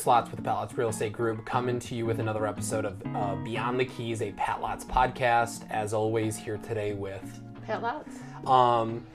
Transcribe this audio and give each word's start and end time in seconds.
Chris 0.00 0.06
Lotz 0.06 0.30
with 0.30 0.36
the 0.36 0.42
Pat 0.42 0.56
Lotz 0.56 0.76
Real 0.78 0.88
Estate 0.88 1.12
Group 1.12 1.44
coming 1.44 1.78
to 1.78 1.94
you 1.94 2.06
with 2.06 2.20
another 2.20 2.46
episode 2.46 2.86
of 2.86 3.02
uh, 3.14 3.34
Beyond 3.34 3.78
the 3.78 3.84
Keys, 3.84 4.22
a 4.22 4.32
Pat 4.32 4.62
Lotz 4.62 4.82
podcast. 4.82 5.68
As 5.68 5.92
always, 5.92 6.38
here 6.38 6.56
today 6.56 6.94
with 6.94 7.42
Pat 7.66 7.82
Lotz. 7.82 8.48
um, 8.48 9.06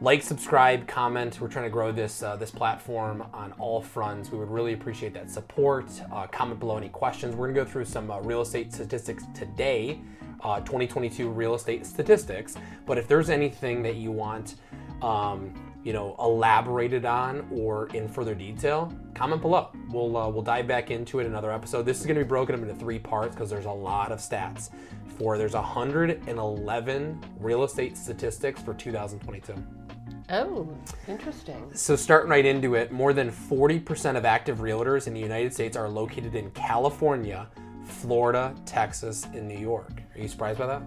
like, 0.00 0.24
subscribe, 0.24 0.88
comment. 0.88 1.40
We're 1.40 1.46
trying 1.46 1.66
to 1.66 1.70
grow 1.70 1.92
this 1.92 2.20
uh, 2.24 2.34
this 2.34 2.50
platform 2.50 3.24
on 3.32 3.52
all 3.60 3.80
fronts. 3.80 4.32
We 4.32 4.38
would 4.38 4.50
really 4.50 4.72
appreciate 4.72 5.14
that 5.14 5.30
support. 5.30 5.86
Uh, 6.12 6.26
comment 6.26 6.58
below 6.58 6.78
any 6.78 6.88
questions. 6.88 7.36
We're 7.36 7.46
gonna 7.46 7.64
go 7.64 7.70
through 7.70 7.84
some 7.84 8.10
uh, 8.10 8.18
real 8.18 8.40
estate 8.40 8.72
statistics 8.72 9.22
today, 9.34 10.00
uh, 10.42 10.58
2022 10.62 11.28
real 11.30 11.54
estate 11.54 11.86
statistics. 11.86 12.56
But 12.86 12.98
if 12.98 13.06
there's 13.06 13.30
anything 13.30 13.84
that 13.84 13.94
you 13.94 14.10
want, 14.10 14.56
um, 15.00 15.54
you 15.84 15.92
know, 15.92 16.16
elaborated 16.18 17.04
on 17.04 17.46
or 17.52 17.86
in 17.90 18.08
further 18.08 18.34
detail, 18.34 18.92
comment 19.14 19.40
below. 19.40 19.70
We'll 19.90 20.16
uh, 20.16 20.28
we'll 20.28 20.42
dive 20.42 20.66
back 20.66 20.90
into 20.90 21.20
it 21.20 21.22
in 21.22 21.32
another 21.32 21.52
episode. 21.52 21.86
This 21.86 22.00
is 22.00 22.06
gonna 22.06 22.20
be 22.20 22.24
broken 22.24 22.54
up 22.54 22.62
into 22.62 22.74
three 22.74 22.98
parts 22.98 23.34
because 23.34 23.50
there's 23.50 23.66
a 23.66 23.70
lot 23.70 24.12
of 24.12 24.18
stats. 24.18 24.70
For 25.18 25.38
there's 25.38 25.54
111 25.54 27.24
real 27.38 27.62
estate 27.62 27.96
statistics 27.96 28.60
for 28.60 28.74
2022. 28.74 29.54
Oh, 30.30 30.68
interesting. 31.06 31.70
So 31.74 31.94
starting 31.94 32.30
right 32.30 32.44
into 32.44 32.74
it, 32.74 32.90
more 32.90 33.12
than 33.12 33.30
40% 33.30 34.16
of 34.16 34.24
active 34.24 34.58
realtors 34.58 35.06
in 35.06 35.14
the 35.14 35.20
United 35.20 35.52
States 35.52 35.76
are 35.76 35.88
located 35.88 36.34
in 36.34 36.50
California, 36.52 37.46
Florida, 37.84 38.54
Texas, 38.64 39.24
and 39.34 39.46
New 39.46 39.58
York. 39.58 39.92
Are 40.14 40.20
you 40.20 40.28
surprised 40.28 40.58
by 40.58 40.66
that? 40.66 40.82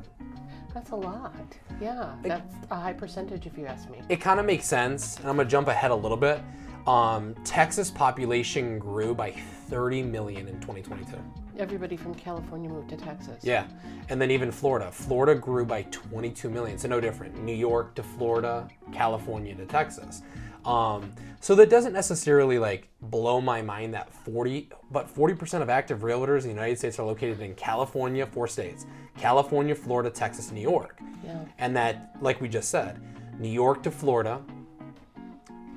That's 0.74 0.90
a 0.90 0.96
lot. 0.96 1.34
Yeah, 1.80 2.14
that's 2.24 2.56
a 2.70 2.76
high 2.76 2.94
percentage 2.94 3.46
if 3.46 3.58
you 3.58 3.66
ask 3.66 3.90
me. 3.90 4.02
It 4.10 4.18
kind 4.18 4.40
of 4.40 4.46
makes 4.46 4.66
sense, 4.66 5.18
and 5.18 5.28
I'm 5.28 5.38
gonna 5.38 5.48
jump 5.48 5.68
ahead 5.68 5.92
a 5.92 5.96
little 5.96 6.18
bit. 6.18 6.42
Um, 6.88 7.36
Texas 7.44 7.92
population 7.92 8.80
grew 8.80 9.14
by 9.14 9.32
30 9.32 10.04
million 10.04 10.48
in 10.48 10.60
2022. 10.62 11.18
Everybody 11.60 11.98
from 11.98 12.16
California 12.16 12.70
moved 12.70 12.90
to 12.90 12.96
Texas. 12.96 13.44
Yeah, 13.44 13.68
and 14.10 14.22
then 14.22 14.32
even 14.32 14.52
Florida. 14.52 14.90
Florida 14.92 15.36
grew 15.36 15.66
by 15.66 15.82
22 15.92 16.50
million, 16.50 16.78
so 16.78 16.88
no 16.88 17.02
different. 17.02 17.44
New 17.44 17.56
York 17.56 17.94
to 17.96 18.04
Florida, 18.04 18.70
California 18.94 19.54
to 19.56 19.66
Texas. 19.66 20.22
Um, 20.64 21.14
so 21.40 21.56
that 21.56 21.70
doesn't 21.70 21.94
necessarily 21.94 22.60
like 22.60 22.90
blow 23.02 23.42
my 23.42 23.62
mind 23.62 23.94
that 23.94 24.14
40, 24.14 24.70
but 24.92 25.14
40% 25.14 25.62
of 25.62 25.70
active 25.70 26.00
realtors 26.00 26.42
in 26.42 26.50
the 26.50 26.54
United 26.54 26.78
States 26.78 27.00
are 27.00 27.06
located 27.06 27.42
in 27.42 27.54
California, 27.56 28.26
four 28.26 28.48
states: 28.48 28.86
California, 29.18 29.76
Florida, 29.76 30.10
Texas, 30.10 30.52
New 30.52 30.62
York. 30.62 31.00
Yeah. 31.24 31.44
And 31.58 31.76
that, 31.76 32.16
like 32.22 32.40
we 32.40 32.48
just 32.48 32.70
said, 32.70 33.02
New 33.40 33.50
York 33.50 33.84
to 33.84 33.92
Florida, 33.92 34.42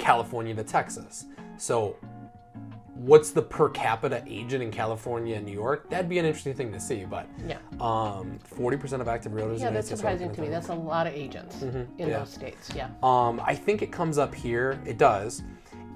California 0.00 0.54
to 0.54 0.64
Texas. 0.64 1.26
So, 1.56 1.96
what's 2.94 3.30
the 3.30 3.42
per 3.42 3.68
capita 3.68 4.22
agent 4.26 4.62
in 4.62 4.70
California 4.70 5.36
and 5.36 5.46
New 5.46 5.52
York? 5.52 5.88
That'd 5.88 6.08
be 6.08 6.18
an 6.18 6.24
interesting 6.24 6.54
thing 6.54 6.72
to 6.72 6.80
see. 6.80 7.04
But 7.04 7.26
Yeah. 7.46 7.58
um, 7.80 8.38
40% 8.44 9.00
of 9.00 9.08
active 9.08 9.32
realtors. 9.32 9.60
Yeah, 9.60 9.70
that's 9.70 9.88
surprising 9.88 10.32
to 10.32 10.40
me. 10.40 10.48
That's 10.48 10.68
a 10.68 10.74
lot 10.74 11.06
of 11.06 11.14
agents 11.14 11.62
in 11.62 11.86
yeah. 11.96 12.18
those 12.18 12.30
states. 12.30 12.70
Yeah. 12.75 12.88
um, 13.02 13.41
I 13.44 13.54
think 13.54 13.82
it 13.82 13.92
comes 13.92 14.19
up 14.19 14.34
here. 14.34 14.80
It 14.84 14.98
does. 14.98 15.42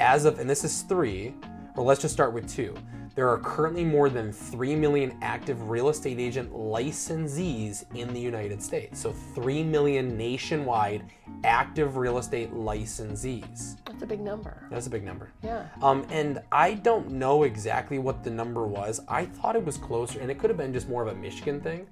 As 0.01 0.25
of, 0.25 0.39
and 0.39 0.49
this 0.49 0.65
is 0.65 0.83
three, 0.83 1.35
or 1.77 1.85
let's 1.85 2.01
just 2.01 2.15
start 2.15 2.33
with 2.33 2.49
two. 2.49 2.75
There 3.15 3.29
are 3.29 3.39
currently 3.39 3.85
more 3.85 4.09
than 4.09 4.33
3 4.33 4.75
million 4.75 5.17
active 5.23 5.71
real 5.71 5.89
estate 5.89 6.19
agent 6.19 6.53
licensees 6.53 7.85
in 7.95 8.13
the 8.13 8.19
United 8.21 8.61
States. 8.61 8.99
So 8.99 9.13
3 9.13 9.63
million 9.63 10.17
nationwide 10.17 11.05
active 11.45 11.97
real 11.97 12.19
estate 12.19 12.53
licensees. 12.53 13.77
That's 13.95 14.03
a 14.03 14.07
big 14.09 14.21
number. 14.21 14.67
That's 14.71 14.89
a 14.89 14.91
big 14.91 15.05
number. 15.05 15.31
Yeah. 15.41 15.67
Um, 15.81 16.05
and 16.11 16.43
I 16.51 16.75
don't 16.75 17.13
know 17.13 17.45
exactly 17.45 18.01
what 18.01 18.25
the 18.25 18.31
number 18.31 18.67
was. 18.67 19.01
I 19.07 19.27
thought 19.27 19.55
it 19.55 19.65
was 19.65 19.77
closer, 19.77 20.19
and 20.19 20.33
it 20.33 20.39
could 20.41 20.51
have 20.51 20.57
been 20.57 20.73
just 20.73 20.89
more 20.89 21.03
of 21.03 21.09
a 21.09 21.15
Michigan 21.15 21.61
thing. 21.61 21.87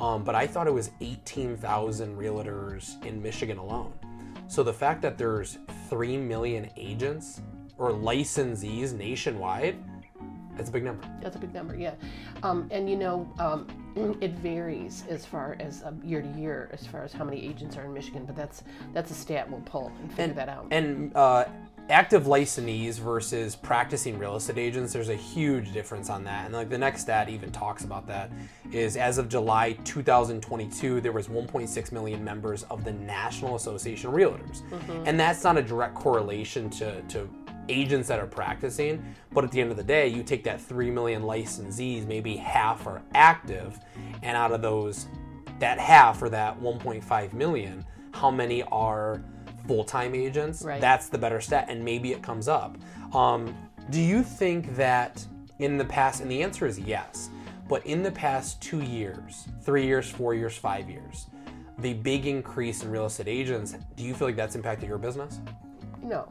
Um, 0.00 0.24
but 0.24 0.34
I 0.34 0.48
thought 0.48 0.66
it 0.66 0.74
was 0.74 0.90
18,000 1.00 2.16
realtors 2.16 3.00
in 3.04 3.22
Michigan 3.22 3.58
alone. 3.58 3.92
So 4.48 4.64
the 4.64 4.72
fact 4.72 5.00
that 5.02 5.16
there's 5.16 5.58
3 5.88 6.16
million 6.16 6.68
agents 6.76 7.40
or 7.78 7.92
licensees 7.92 8.92
nationwide, 8.92 9.76
that's 10.56 10.68
a 10.68 10.72
big 10.72 10.84
number. 10.84 11.04
That's 11.20 11.36
a 11.36 11.38
big 11.38 11.54
number, 11.54 11.74
yeah. 11.74 11.94
Um, 12.42 12.68
and 12.70 12.88
you 12.88 12.96
know, 12.96 13.28
um, 13.38 13.66
it 14.20 14.32
varies 14.32 15.04
as 15.08 15.24
far 15.24 15.56
as 15.60 15.82
um, 15.84 16.00
year 16.04 16.22
to 16.22 16.28
year, 16.38 16.70
as 16.72 16.86
far 16.86 17.02
as 17.02 17.12
how 17.12 17.24
many 17.24 17.42
agents 17.44 17.76
are 17.76 17.84
in 17.84 17.92
Michigan. 17.92 18.24
But 18.24 18.36
that's 18.36 18.62
that's 18.92 19.10
a 19.10 19.14
stat 19.14 19.50
we'll 19.50 19.60
pull 19.60 19.92
and 20.00 20.12
figure 20.12 20.34
that 20.34 20.48
out. 20.48 20.66
And 20.70 21.14
uh, 21.16 21.46
active 21.90 22.24
licensees 22.24 22.98
versus 22.98 23.56
practicing 23.56 24.18
real 24.18 24.36
estate 24.36 24.58
agents, 24.58 24.92
there's 24.92 25.10
a 25.10 25.16
huge 25.16 25.72
difference 25.72 26.08
on 26.08 26.24
that. 26.24 26.46
And 26.46 26.54
like 26.54 26.70
the 26.70 26.78
next 26.78 27.02
stat 27.02 27.28
even 27.28 27.52
talks 27.52 27.84
about 27.84 28.06
that 28.06 28.30
is 28.72 28.96
as 28.96 29.18
of 29.18 29.28
July 29.28 29.72
2022, 29.84 31.00
there 31.00 31.12
was 31.12 31.28
1.6 31.28 31.92
million 31.92 32.24
members 32.24 32.62
of 32.64 32.84
the 32.84 32.92
National 32.92 33.56
Association 33.56 34.08
of 34.08 34.14
Realtors. 34.14 34.62
And 35.06 35.18
that's 35.18 35.44
not 35.44 35.58
a 35.58 35.62
direct 35.62 35.94
correlation 35.94 36.70
to, 36.70 37.02
to 37.02 37.28
agents 37.68 38.08
that 38.08 38.18
are 38.18 38.26
practicing, 38.26 39.14
but 39.32 39.44
at 39.44 39.50
the 39.50 39.60
end 39.60 39.70
of 39.70 39.76
the 39.76 39.84
day, 39.84 40.08
you 40.08 40.22
take 40.22 40.44
that 40.44 40.60
3 40.60 40.90
million 40.90 41.22
licensees, 41.22 42.06
maybe 42.06 42.36
half 42.36 42.86
are 42.86 43.02
active, 43.14 43.78
and 44.22 44.36
out 44.36 44.52
of 44.52 44.62
those, 44.62 45.06
that 45.58 45.78
half 45.78 46.22
or 46.22 46.28
that 46.28 46.60
1.5 46.60 47.32
million, 47.32 47.84
how 48.12 48.30
many 48.30 48.62
are 48.64 49.22
full-time 49.66 50.14
agents? 50.14 50.62
Right. 50.62 50.80
That's 50.80 51.08
the 51.08 51.18
better 51.18 51.40
stat, 51.40 51.66
and 51.68 51.84
maybe 51.84 52.12
it 52.12 52.22
comes 52.22 52.48
up. 52.48 52.76
Um, 53.12 53.54
do 53.90 54.00
you 54.00 54.22
think 54.22 54.74
that 54.76 55.24
in 55.58 55.78
the 55.78 55.84
past, 55.84 56.20
and 56.20 56.30
the 56.30 56.42
answer 56.42 56.66
is 56.66 56.78
yes, 56.78 57.30
but 57.68 57.84
in 57.86 58.02
the 58.02 58.10
past 58.10 58.60
two 58.60 58.82
years, 58.82 59.46
three 59.62 59.86
years, 59.86 60.08
four 60.10 60.34
years, 60.34 60.56
five 60.56 60.90
years, 60.90 61.26
the 61.78 61.94
big 61.94 62.26
increase 62.26 62.82
in 62.82 62.90
real 62.90 63.06
estate 63.06 63.28
agents, 63.28 63.74
do 63.96 64.04
you 64.04 64.14
feel 64.14 64.28
like 64.28 64.36
that's 64.36 64.54
impacted 64.54 64.88
your 64.88 64.98
business? 64.98 65.40
No, 66.02 66.28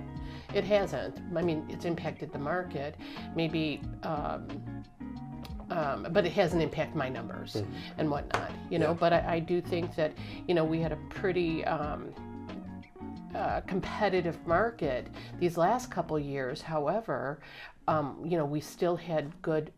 it 0.53 0.64
hasn't. 0.64 1.19
I 1.36 1.41
mean, 1.41 1.66
it's 1.69 1.86
impacted 1.86 2.31
the 2.31 2.40
market, 2.40 2.96
maybe, 3.36 3.81
um, 4.03 4.47
um, 5.69 6.08
but 6.12 6.25
it 6.25 6.31
hasn't 6.34 6.62
impacted 6.62 6.96
my 6.96 7.09
numbers 7.09 7.64
and 7.97 8.09
whatnot, 8.09 8.52
you 8.69 8.78
know. 8.80 8.94
But 8.94 9.14
I, 9.14 9.36
I 9.36 9.40
do 9.40 9.62
think 9.62 9.96
that, 9.96 10.14
you 10.47 10.53
know, 10.53 10.64
we 10.64 10.80
had 10.80 10.91
a 10.91 10.97
pretty 11.09 11.66
um, 11.66 12.14
uh, 13.34 13.62
competitive 13.62 14.46
market 14.46 15.08
these 15.40 15.58
last 15.58 15.90
couple 15.90 16.19
years. 16.19 16.62
However, 16.62 17.40
um, 17.88 18.24
you 18.25 18.38
know, 18.38 18.46
we 18.46 18.59
still 18.59 18.96
had 18.96 19.31
good, 19.41 19.72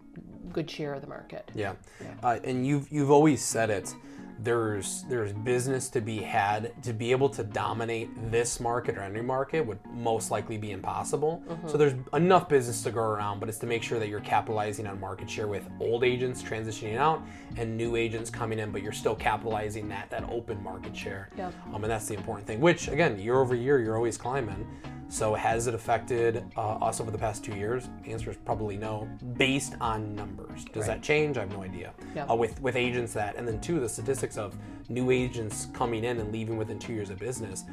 good 0.51 0.69
share 0.69 0.93
of 0.93 1.01
the 1.01 1.07
market. 1.07 1.49
Yeah, 1.55 1.73
Uh, 2.21 2.39
and 2.43 2.67
you've 2.67 2.91
you've 2.91 3.11
always 3.11 3.41
said 3.41 3.69
it. 3.69 3.95
There's 4.39 5.03
there's 5.03 5.31
business 5.31 5.89
to 5.89 6.01
be 6.01 6.17
had 6.17 6.71
to 6.83 6.93
be 6.93 7.11
able 7.11 7.29
to 7.29 7.43
dominate 7.43 8.09
this 8.31 8.59
market 8.59 8.97
or 8.97 9.01
any 9.01 9.21
market 9.21 9.61
would 9.65 9.79
most 9.93 10.29
likely 10.31 10.57
be 10.57 10.71
impossible. 10.71 11.41
So 11.67 11.77
there's 11.77 11.93
enough 12.13 12.49
business 12.49 12.83
to 12.83 12.91
go 12.91 13.01
around, 13.01 13.39
but 13.39 13.49
it's 13.49 13.57
to 13.59 13.65
make 13.65 13.81
sure 13.81 13.97
that 13.99 14.09
you're 14.09 14.19
capitalizing 14.19 14.87
on 14.87 14.99
market 14.99 15.29
share 15.29 15.47
with 15.47 15.63
old 15.79 16.03
agents 16.03 16.43
transitioning 16.43 16.97
out 16.97 17.21
and 17.57 17.77
new 17.77 17.95
agents 17.95 18.29
coming 18.29 18.59
in, 18.59 18.71
but 18.71 18.83
you're 18.83 18.91
still 18.91 19.15
capitalizing 19.15 19.87
that 19.89 20.09
that 20.09 20.23
open 20.29 20.61
market 20.63 20.95
share. 20.95 21.29
Yeah. 21.37 21.51
Um, 21.73 21.83
and 21.83 21.91
that's 21.91 22.07
the 22.07 22.15
important 22.15 22.45
thing. 22.45 22.59
Which 22.59 22.87
again, 22.87 23.17
year 23.19 23.39
over 23.39 23.55
year, 23.55 23.79
you're 23.79 23.95
always 23.95 24.17
climbing. 24.17 24.67
So 25.07 25.33
has 25.33 25.67
it 25.67 25.75
affected 25.75 26.43
uh, 26.57 26.75
us 26.75 26.99
over 26.99 27.11
the 27.11 27.17
past 27.17 27.43
two 27.43 27.55
years? 27.55 27.89
The 28.03 28.11
answer 28.11 28.31
is 28.31 28.37
probably 28.37 28.75
no, 28.75 29.07
based 29.37 29.75
on 29.79 30.15
numbers. 30.15 30.65
Does 30.65 30.87
that 30.87 31.01
change? 31.01 31.37
I 31.37 31.41
have 31.41 31.51
no 31.51 31.63
idea. 31.63 31.93
Yeah. 32.15 32.25
Uh, 32.25 32.35
with 32.35 32.59
with 32.61 32.75
agents 32.75 33.13
that, 33.13 33.35
and 33.35 33.47
then 33.47 33.61
two, 33.61 33.79
the 33.79 33.89
statistics 33.89 34.37
of 34.37 34.55
new 34.89 35.11
agents 35.11 35.67
coming 35.73 36.03
in 36.03 36.19
and 36.19 36.31
leaving 36.31 36.57
within 36.57 36.79
two 36.79 36.93
years 36.93 37.09
of 37.09 37.19
business. 37.19 37.65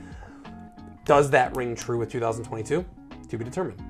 Does 1.05 1.31
that 1.31 1.57
ring 1.57 1.75
true 1.75 1.99
with 1.99 2.11
2022? 2.11 2.85
To 3.29 3.39
be 3.39 3.45
determined. 3.45 3.83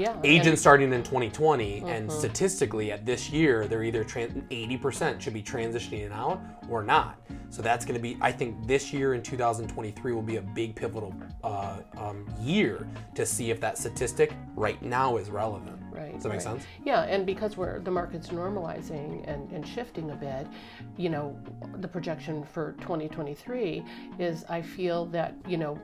Yeah. 0.00 0.12
and- 0.12 0.24
Agents 0.24 0.60
starting 0.62 0.92
in 0.94 1.02
2020, 1.02 1.82
and 1.86 2.10
statistically 2.10 2.90
at 2.90 3.04
this 3.04 3.28
year, 3.30 3.66
they're 3.68 3.84
either 3.84 4.02
tran 4.02 4.42
80% 4.48 5.20
should 5.20 5.34
be 5.34 5.42
transitioning 5.42 6.10
out 6.10 6.40
or 6.70 6.82
not. 6.82 7.20
So 7.50 7.60
that's 7.60 7.84
going 7.84 7.96
to 7.96 8.00
be, 8.00 8.16
I 8.20 8.32
think 8.32 8.66
this 8.66 8.92
year 8.92 9.12
in 9.12 9.22
2023 9.22 10.12
will 10.12 10.22
be 10.22 10.36
a 10.36 10.42
big 10.42 10.74
pivotal 10.74 11.12
uh, 11.44 11.78
um, 11.98 12.26
year 12.40 12.86
to 13.14 13.26
see 13.26 13.50
if 13.50 13.60
that 13.60 13.76
statistic 13.76 14.32
right 14.56 14.80
now 14.80 15.18
is 15.18 15.28
relevant. 15.28 15.78
Right. 15.90 16.14
Does 16.14 16.22
that 16.22 16.28
make 16.30 16.36
right. 16.36 16.42
sense? 16.42 16.64
Yeah, 16.84 17.02
and 17.02 17.26
because 17.26 17.56
we're 17.56 17.80
the 17.80 17.90
market's 17.90 18.28
normalizing 18.28 19.28
and, 19.28 19.50
and 19.50 19.66
shifting 19.66 20.12
a 20.12 20.16
bit, 20.16 20.46
you 20.96 21.10
know, 21.10 21.36
the 21.80 21.88
projection 21.88 22.44
for 22.44 22.72
2023 22.80 23.84
is 24.18 24.44
I 24.48 24.62
feel 24.62 25.06
that, 25.06 25.34
you 25.46 25.58
know, 25.58 25.78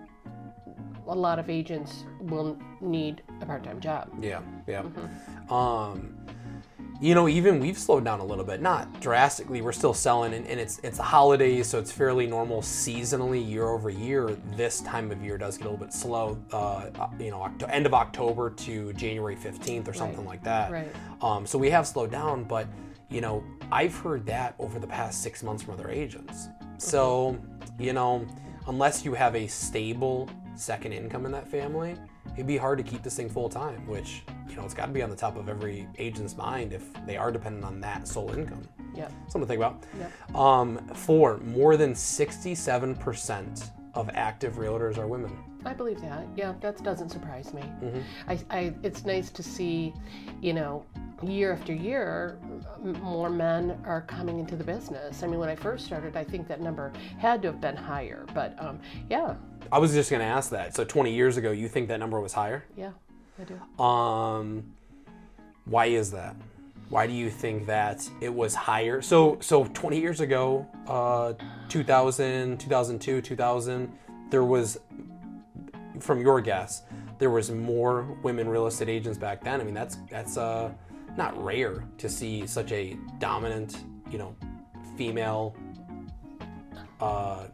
a 1.08 1.14
lot 1.14 1.38
of 1.38 1.48
agents 1.48 2.04
will 2.20 2.58
need 2.80 3.22
a 3.40 3.46
part-time 3.46 3.80
job. 3.80 4.10
Yeah, 4.20 4.40
yeah. 4.66 4.82
Mm-hmm. 4.82 5.52
Um, 5.52 6.14
you 6.98 7.14
know, 7.14 7.28
even 7.28 7.60
we've 7.60 7.76
slowed 7.76 8.04
down 8.04 8.20
a 8.20 8.24
little 8.24 8.44
bit, 8.44 8.62
not 8.62 9.00
drastically. 9.00 9.60
We're 9.60 9.72
still 9.72 9.92
selling, 9.92 10.32
and, 10.32 10.46
and 10.46 10.58
it's 10.58 10.78
it's 10.82 10.96
the 10.96 11.02
holidays, 11.02 11.66
so 11.66 11.78
it's 11.78 11.92
fairly 11.92 12.26
normal 12.26 12.62
seasonally 12.62 13.46
year 13.46 13.68
over 13.68 13.90
year. 13.90 14.34
This 14.56 14.80
time 14.80 15.10
of 15.10 15.22
year 15.22 15.36
does 15.36 15.58
get 15.58 15.66
a 15.66 15.70
little 15.70 15.84
bit 15.84 15.92
slow. 15.92 16.38
Uh, 16.52 16.86
you 17.20 17.30
know, 17.30 17.38
Oct- 17.40 17.70
end 17.70 17.84
of 17.84 17.92
October 17.92 18.48
to 18.50 18.94
January 18.94 19.36
fifteenth 19.36 19.88
or 19.88 19.92
something 19.92 20.24
like 20.24 20.42
that. 20.44 20.72
Right. 20.72 20.88
Um, 21.20 21.46
so 21.46 21.58
we 21.58 21.68
have 21.68 21.86
slowed 21.86 22.10
down, 22.10 22.44
but 22.44 22.66
you 23.10 23.20
know, 23.20 23.44
I've 23.70 23.94
heard 23.94 24.24
that 24.26 24.54
over 24.58 24.78
the 24.78 24.86
past 24.86 25.22
six 25.22 25.42
months 25.42 25.62
from 25.62 25.74
other 25.74 25.90
agents. 25.90 26.48
So, 26.78 27.38
you 27.78 27.92
know, 27.92 28.26
unless 28.68 29.04
you 29.04 29.12
have 29.14 29.36
a 29.36 29.46
stable 29.46 30.30
second 30.58 30.92
income 30.92 31.26
in 31.26 31.32
that 31.32 31.48
family, 31.48 31.96
it'd 32.34 32.46
be 32.46 32.56
hard 32.56 32.78
to 32.78 32.84
keep 32.84 33.02
this 33.02 33.16
thing 33.16 33.28
full 33.28 33.48
time, 33.48 33.86
which, 33.86 34.22
you 34.48 34.56
know, 34.56 34.64
it's 34.64 34.74
got 34.74 34.86
to 34.86 34.92
be 34.92 35.02
on 35.02 35.10
the 35.10 35.16
top 35.16 35.36
of 35.36 35.48
every 35.48 35.86
agent's 35.98 36.36
mind 36.36 36.72
if 36.72 36.84
they 37.06 37.16
are 37.16 37.30
dependent 37.30 37.64
on 37.64 37.80
that 37.80 38.06
sole 38.08 38.30
income. 38.32 38.66
Yep. 38.94 39.12
Something 39.28 39.40
to 39.42 39.46
think 39.46 39.58
about. 39.58 39.84
Yep. 39.98 40.36
Um, 40.36 40.78
four, 40.94 41.38
more 41.38 41.76
than 41.76 41.92
67% 41.92 43.70
of 43.94 44.10
active 44.14 44.54
realtors 44.54 44.98
are 44.98 45.06
women. 45.06 45.36
I 45.66 45.74
believe 45.74 46.00
that. 46.00 46.26
Yeah, 46.36 46.54
that 46.60 46.82
doesn't 46.82 47.10
surprise 47.10 47.52
me. 47.52 47.62
Mm-hmm. 47.62 48.00
I, 48.28 48.38
I, 48.50 48.74
it's 48.82 49.04
nice 49.04 49.30
to 49.30 49.42
see, 49.42 49.92
you 50.40 50.52
know, 50.52 50.84
year 51.22 51.52
after 51.52 51.72
year, 51.72 52.38
m- 52.84 52.92
more 53.02 53.30
men 53.30 53.78
are 53.84 54.02
coming 54.02 54.38
into 54.38 54.54
the 54.56 54.64
business. 54.64 55.22
I 55.22 55.26
mean, 55.26 55.40
when 55.40 55.48
I 55.48 55.56
first 55.56 55.86
started, 55.86 56.16
I 56.16 56.24
think 56.24 56.46
that 56.48 56.60
number 56.60 56.92
had 57.18 57.42
to 57.42 57.48
have 57.48 57.60
been 57.60 57.76
higher. 57.76 58.26
But 58.34 58.54
um, 58.62 58.78
yeah, 59.10 59.34
I 59.72 59.78
was 59.78 59.92
just 59.92 60.10
going 60.10 60.20
to 60.20 60.26
ask 60.26 60.50
that. 60.50 60.74
So 60.74 60.84
20 60.84 61.12
years 61.12 61.36
ago, 61.36 61.50
you 61.50 61.68
think 61.68 61.88
that 61.88 61.98
number 61.98 62.20
was 62.20 62.32
higher? 62.32 62.64
yeah, 62.76 62.92
I 63.40 63.44
do. 63.44 63.82
Um, 63.82 64.64
why 65.64 65.86
is 65.86 66.12
that? 66.12 66.36
Why 66.88 67.08
do 67.08 67.12
you 67.12 67.30
think 67.30 67.66
that 67.66 68.08
it 68.20 68.32
was 68.32 68.54
higher? 68.54 69.02
So, 69.02 69.38
so 69.40 69.64
20 69.64 69.98
years 69.98 70.20
ago, 70.20 70.66
uh, 70.86 71.32
2000, 71.68 72.60
2002, 72.60 73.20
2000, 73.20 73.92
there 74.30 74.44
was, 74.44 74.78
from 76.00 76.20
your 76.20 76.40
guess, 76.40 76.82
there 77.18 77.30
was 77.30 77.50
more 77.50 78.02
women 78.22 78.48
real 78.48 78.66
estate 78.66 78.88
agents 78.88 79.18
back 79.18 79.42
then. 79.42 79.60
I 79.60 79.64
mean, 79.64 79.74
that's 79.74 79.98
that's 80.10 80.36
uh, 80.36 80.70
not 81.16 81.42
rare 81.42 81.84
to 81.98 82.08
see 82.08 82.46
such 82.46 82.72
a 82.72 82.96
dominant, 83.18 83.84
you 84.10 84.18
know, 84.18 84.36
female, 84.96 85.54
uh, 87.00 87.44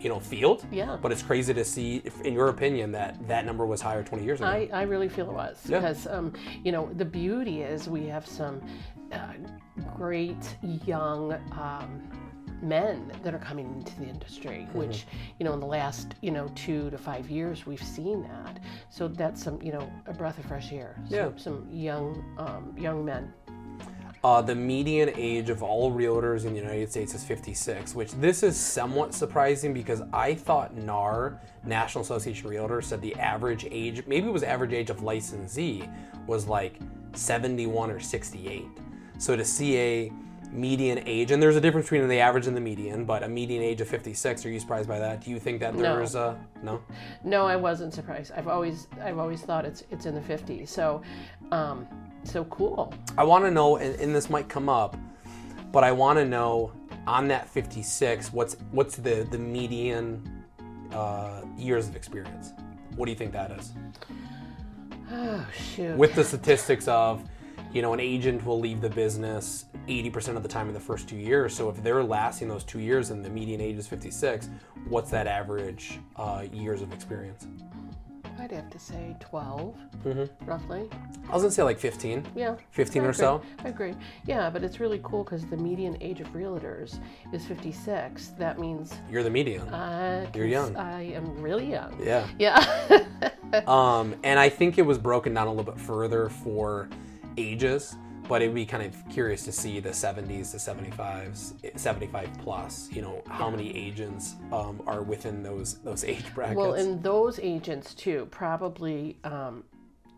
you 0.00 0.08
know, 0.08 0.20
field. 0.20 0.64
Yeah. 0.70 0.96
But 1.00 1.12
it's 1.12 1.22
crazy 1.22 1.54
to 1.54 1.64
see, 1.64 2.02
if, 2.04 2.20
in 2.22 2.34
your 2.34 2.48
opinion, 2.48 2.92
that 2.92 3.26
that 3.28 3.44
number 3.46 3.66
was 3.66 3.80
higher 3.80 4.02
20 4.02 4.24
years 4.24 4.40
ago. 4.40 4.48
I, 4.48 4.68
I 4.72 4.82
really 4.82 5.08
feel 5.08 5.28
it 5.30 5.34
was 5.34 5.60
Yeah. 5.68 5.78
because 5.80 6.06
um, 6.06 6.32
you 6.64 6.72
know 6.72 6.90
the 6.94 7.04
beauty 7.04 7.62
is 7.62 7.88
we 7.88 8.06
have 8.06 8.26
some 8.26 8.60
uh, 9.12 9.32
great 9.96 10.56
young 10.86 11.32
um, 11.52 12.02
men 12.62 13.12
that 13.22 13.34
are 13.34 13.38
coming 13.38 13.66
into 13.76 13.94
the 14.00 14.06
industry, 14.06 14.66
Mm-hmm. 14.68 14.78
which 14.78 15.06
you 15.38 15.44
know 15.44 15.52
in 15.52 15.60
the 15.60 15.66
last 15.66 16.14
you 16.20 16.30
know 16.30 16.48
two 16.54 16.90
to 16.90 16.98
five 16.98 17.28
years 17.28 17.66
we've 17.66 17.82
seen 17.82 18.22
that. 18.22 18.60
So 18.90 19.08
that's 19.08 19.42
some 19.42 19.60
you 19.62 19.72
know 19.72 19.90
a 20.06 20.12
breath 20.12 20.38
of 20.38 20.44
fresh 20.46 20.72
air. 20.72 20.96
So 21.08 21.16
Yeah. 21.16 21.30
Some 21.36 21.68
young 21.70 22.24
um, 22.38 22.74
young 22.78 23.04
men. 23.04 23.32
Uh, 24.24 24.40
the 24.40 24.54
median 24.54 25.10
age 25.16 25.50
of 25.50 25.64
all 25.64 25.90
realtors 25.90 26.44
in 26.44 26.54
the 26.54 26.60
United 26.60 26.88
States 26.88 27.12
is 27.12 27.24
56, 27.24 27.96
which 27.96 28.12
this 28.12 28.44
is 28.44 28.56
somewhat 28.56 29.12
surprising 29.12 29.74
because 29.74 30.00
I 30.12 30.34
thought 30.34 30.76
NAR, 30.76 31.40
National 31.64 32.04
Association 32.04 32.46
of 32.46 32.52
Realtors, 32.52 32.84
said 32.84 33.00
the 33.00 33.16
average 33.16 33.66
age, 33.68 34.04
maybe 34.06 34.28
it 34.28 34.32
was 34.32 34.44
average 34.44 34.72
age 34.74 34.90
of 34.90 35.02
licensee, 35.02 35.88
was 36.28 36.46
like 36.46 36.78
71 37.14 37.90
or 37.90 37.98
68. 37.98 38.64
So 39.18 39.34
to 39.34 39.44
see 39.44 39.76
a 39.76 40.12
median 40.52 41.02
age, 41.06 41.30
and 41.30 41.42
there's 41.42 41.56
a 41.56 41.60
difference 41.60 41.86
between 41.86 42.06
the 42.08 42.20
average 42.20 42.46
and 42.46 42.56
the 42.56 42.60
median, 42.60 43.04
but 43.04 43.22
a 43.22 43.28
median 43.28 43.62
age 43.62 43.80
of 43.80 43.88
56, 43.88 44.44
are 44.44 44.50
you 44.50 44.60
surprised 44.60 44.86
by 44.88 44.98
that? 44.98 45.22
Do 45.24 45.30
you 45.30 45.40
think 45.40 45.60
that 45.60 45.74
No. 45.74 45.96
there's 45.96 46.14
a, 46.14 46.38
no? 46.62 46.82
No, 47.24 47.46
I 47.46 47.56
wasn't 47.56 47.94
surprised. 47.94 48.32
I've 48.36 48.48
always 48.48 48.86
I've 49.02 49.18
always 49.18 49.40
thought 49.42 49.64
it's 49.64 49.82
it's 49.90 50.06
in 50.06 50.14
the 50.14 50.20
50s. 50.20 50.68
So 50.68 51.02
um, 51.50 51.86
so 52.24 52.44
cool. 52.44 52.92
I 53.16 53.24
want 53.24 53.44
to 53.44 53.50
know, 53.50 53.76
and, 53.78 53.98
and 53.98 54.14
this 54.14 54.28
might 54.30 54.48
come 54.48 54.68
up, 54.68 54.96
but 55.72 55.84
I 55.84 55.92
want 55.92 56.18
to 56.18 56.24
know 56.24 56.72
on 57.06 57.28
that 57.28 57.48
56, 57.48 58.32
what's 58.32 58.56
what's 58.72 58.96
the 58.96 59.26
the 59.30 59.38
median 59.38 60.44
uh, 60.92 61.40
years 61.56 61.88
of 61.88 61.96
experience? 61.96 62.52
What 62.96 63.06
do 63.06 63.10
you 63.12 63.16
think 63.16 63.32
that 63.32 63.50
is? 63.52 63.72
Oh 65.10 65.46
shoot. 65.74 65.96
With 65.96 66.14
the 66.14 66.24
statistics 66.24 66.86
of, 66.88 67.22
you 67.72 67.82
know, 67.82 67.92
an 67.92 68.00
agent 68.00 68.44
will 68.44 68.60
leave 68.60 68.80
the 68.80 68.90
business 68.90 69.66
80% 69.88 70.36
of 70.36 70.42
the 70.42 70.48
time 70.48 70.68
in 70.68 70.74
the 70.74 70.80
first 70.80 71.08
two 71.08 71.16
years. 71.16 71.54
So 71.54 71.68
if 71.68 71.82
they're 71.82 72.04
lasting 72.04 72.48
those 72.48 72.64
two 72.64 72.80
years 72.80 73.10
and 73.10 73.24
the 73.24 73.30
median 73.30 73.60
age 73.60 73.76
is 73.76 73.86
56, 73.86 74.48
what's 74.88 75.10
that 75.10 75.26
average 75.26 75.98
uh, 76.16 76.44
years 76.52 76.82
of 76.82 76.92
experience? 76.92 77.46
I'd 78.38 78.50
have 78.52 78.70
to 78.70 78.78
say 78.78 79.14
12, 79.20 79.76
Mm-hmm. 80.04 80.44
roughly. 80.50 80.90
I 81.28 81.32
was 81.32 81.42
gonna 81.42 81.52
say 81.52 81.62
like 81.62 81.78
15, 81.78 82.26
Yeah. 82.34 82.56
15 82.72 83.04
or 83.04 83.12
so. 83.12 83.40
I 83.64 83.68
agree. 83.68 83.94
Yeah, 84.26 84.50
but 84.50 84.64
it's 84.64 84.80
really 84.80 85.00
cool 85.04 85.22
because 85.22 85.46
the 85.46 85.56
median 85.56 85.96
age 86.00 86.20
of 86.20 86.26
realtors 86.32 86.98
is 87.32 87.46
56. 87.46 88.28
That 88.38 88.58
means 88.58 88.94
You're 89.08 89.22
the 89.22 89.30
median. 89.30 89.72
I 89.72 90.28
You're 90.34 90.46
young. 90.46 90.74
I 90.76 91.12
am 91.12 91.36
really 91.40 91.70
young. 91.70 91.96
Yeah. 92.02 92.26
Yeah. 92.38 93.04
Um, 93.66 94.14
and 94.24 94.38
I 94.40 94.48
think 94.48 94.78
it 94.78 94.82
was 94.82 94.96
broken 94.96 95.34
down 95.34 95.46
a 95.46 95.50
little 95.52 95.70
bit 95.70 95.78
further 95.78 96.30
for 96.30 96.88
ages, 97.36 97.96
but 98.28 98.40
it'd 98.42 98.54
be 98.54 98.64
kind 98.64 98.82
of 98.84 99.08
curious 99.10 99.44
to 99.44 99.52
see 99.52 99.80
the 99.80 99.90
70s 99.90 100.52
to 100.52 100.56
75s, 100.58 101.78
75 101.78 102.28
plus. 102.38 102.88
You 102.92 103.02
know, 103.02 103.22
how 103.28 103.50
many 103.50 103.76
agents 103.76 104.36
um, 104.52 104.82
are 104.86 105.02
within 105.02 105.42
those 105.42 105.78
those 105.80 106.04
age 106.04 106.24
brackets? 106.34 106.56
well, 106.56 106.74
and 106.74 107.02
those 107.02 107.38
agents 107.40 107.94
too 107.94 108.28
probably, 108.30 109.18
um, 109.24 109.64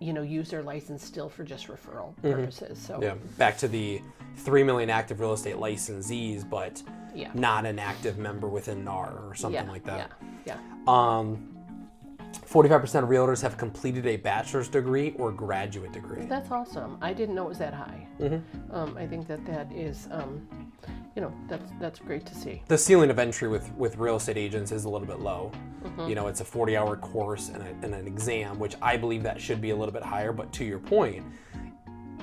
you 0.00 0.12
know, 0.12 0.22
use 0.22 0.50
their 0.50 0.62
license 0.62 1.04
still 1.04 1.28
for 1.28 1.44
just 1.44 1.68
referral 1.68 2.14
purposes. 2.22 2.78
So 2.78 2.94
Mm-hmm. 2.94 3.02
yeah, 3.02 3.14
back 3.38 3.56
to 3.58 3.68
the 3.68 4.00
three 4.36 4.62
million 4.62 4.90
active 4.90 5.20
real 5.20 5.32
estate 5.32 5.56
licensees, 5.56 6.48
but 6.48 6.82
Yeah. 7.14 7.30
not 7.34 7.64
an 7.64 7.78
active 7.78 8.18
member 8.18 8.48
within 8.48 8.84
NAR 8.84 9.12
or 9.28 9.34
something 9.34 9.64
yeah, 9.64 9.70
like 9.70 9.84
that. 9.84 10.10
Yeah. 10.44 10.56
Yeah. 10.56 10.58
Um, 10.86 11.53
45% 12.38 13.02
of 13.02 13.08
realtors 13.08 13.42
have 13.42 13.56
completed 13.56 14.06
a 14.06 14.16
bachelor's 14.16 14.68
degree 14.68 15.14
or 15.18 15.32
graduate 15.32 15.92
degree. 15.92 16.24
That's 16.26 16.50
awesome. 16.50 16.98
I 17.00 17.12
didn't 17.12 17.34
know 17.34 17.46
it 17.46 17.50
was 17.50 17.58
that 17.58 17.74
high. 17.74 18.06
Mm-hmm. 18.20 18.74
Um, 18.74 18.96
I 18.96 19.06
think 19.06 19.26
that 19.28 19.44
that 19.46 19.70
is, 19.72 20.08
um, 20.10 20.46
you 21.14 21.22
know, 21.22 21.32
that's 21.48 21.70
that's 21.80 21.98
great 21.98 22.26
to 22.26 22.34
see. 22.34 22.62
the 22.68 22.78
ceiling 22.78 23.10
of 23.10 23.18
entry 23.18 23.48
with, 23.48 23.72
with 23.74 23.96
real 23.96 24.16
estate 24.16 24.36
agents 24.36 24.72
is 24.72 24.84
a 24.84 24.88
little 24.88 25.06
bit 25.06 25.20
low. 25.20 25.52
Mm-hmm. 25.84 26.08
You 26.08 26.14
know, 26.14 26.28
it's 26.28 26.40
a 26.40 26.44
40 26.44 26.76
hour 26.76 26.96
course 26.96 27.50
and, 27.50 27.62
a, 27.62 27.68
and 27.84 27.94
an 27.94 28.06
exam, 28.06 28.58
which 28.58 28.76
I 28.80 28.96
believe 28.96 29.22
that 29.22 29.40
should 29.40 29.60
be 29.60 29.70
a 29.70 29.76
little 29.76 29.92
bit 29.92 30.02
higher. 30.02 30.32
But 30.32 30.52
to 30.54 30.64
your 30.64 30.78
point, 30.78 31.24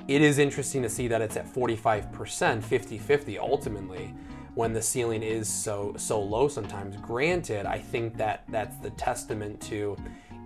it 0.08 0.22
is 0.22 0.39
interesting 0.39 0.82
to 0.82 0.89
see 0.89 1.08
that 1.08 1.22
it's 1.22 1.38
at 1.38 1.48
45%, 1.48 2.63
50 2.63 2.98
50 2.98 3.39
ultimately, 3.39 4.13
when 4.55 4.74
the 4.74 4.81
ceiling 4.81 5.24
is 5.24 5.48
so 5.48 5.93
so 5.98 6.22
low 6.22 6.48
sometimes. 6.48 6.98
Granted, 6.98 7.65
I 7.65 7.79
think 7.79 8.17
that 8.17 8.43
that's 8.50 8.75
the 8.77 8.89
testament 8.91 9.62
to 9.62 9.98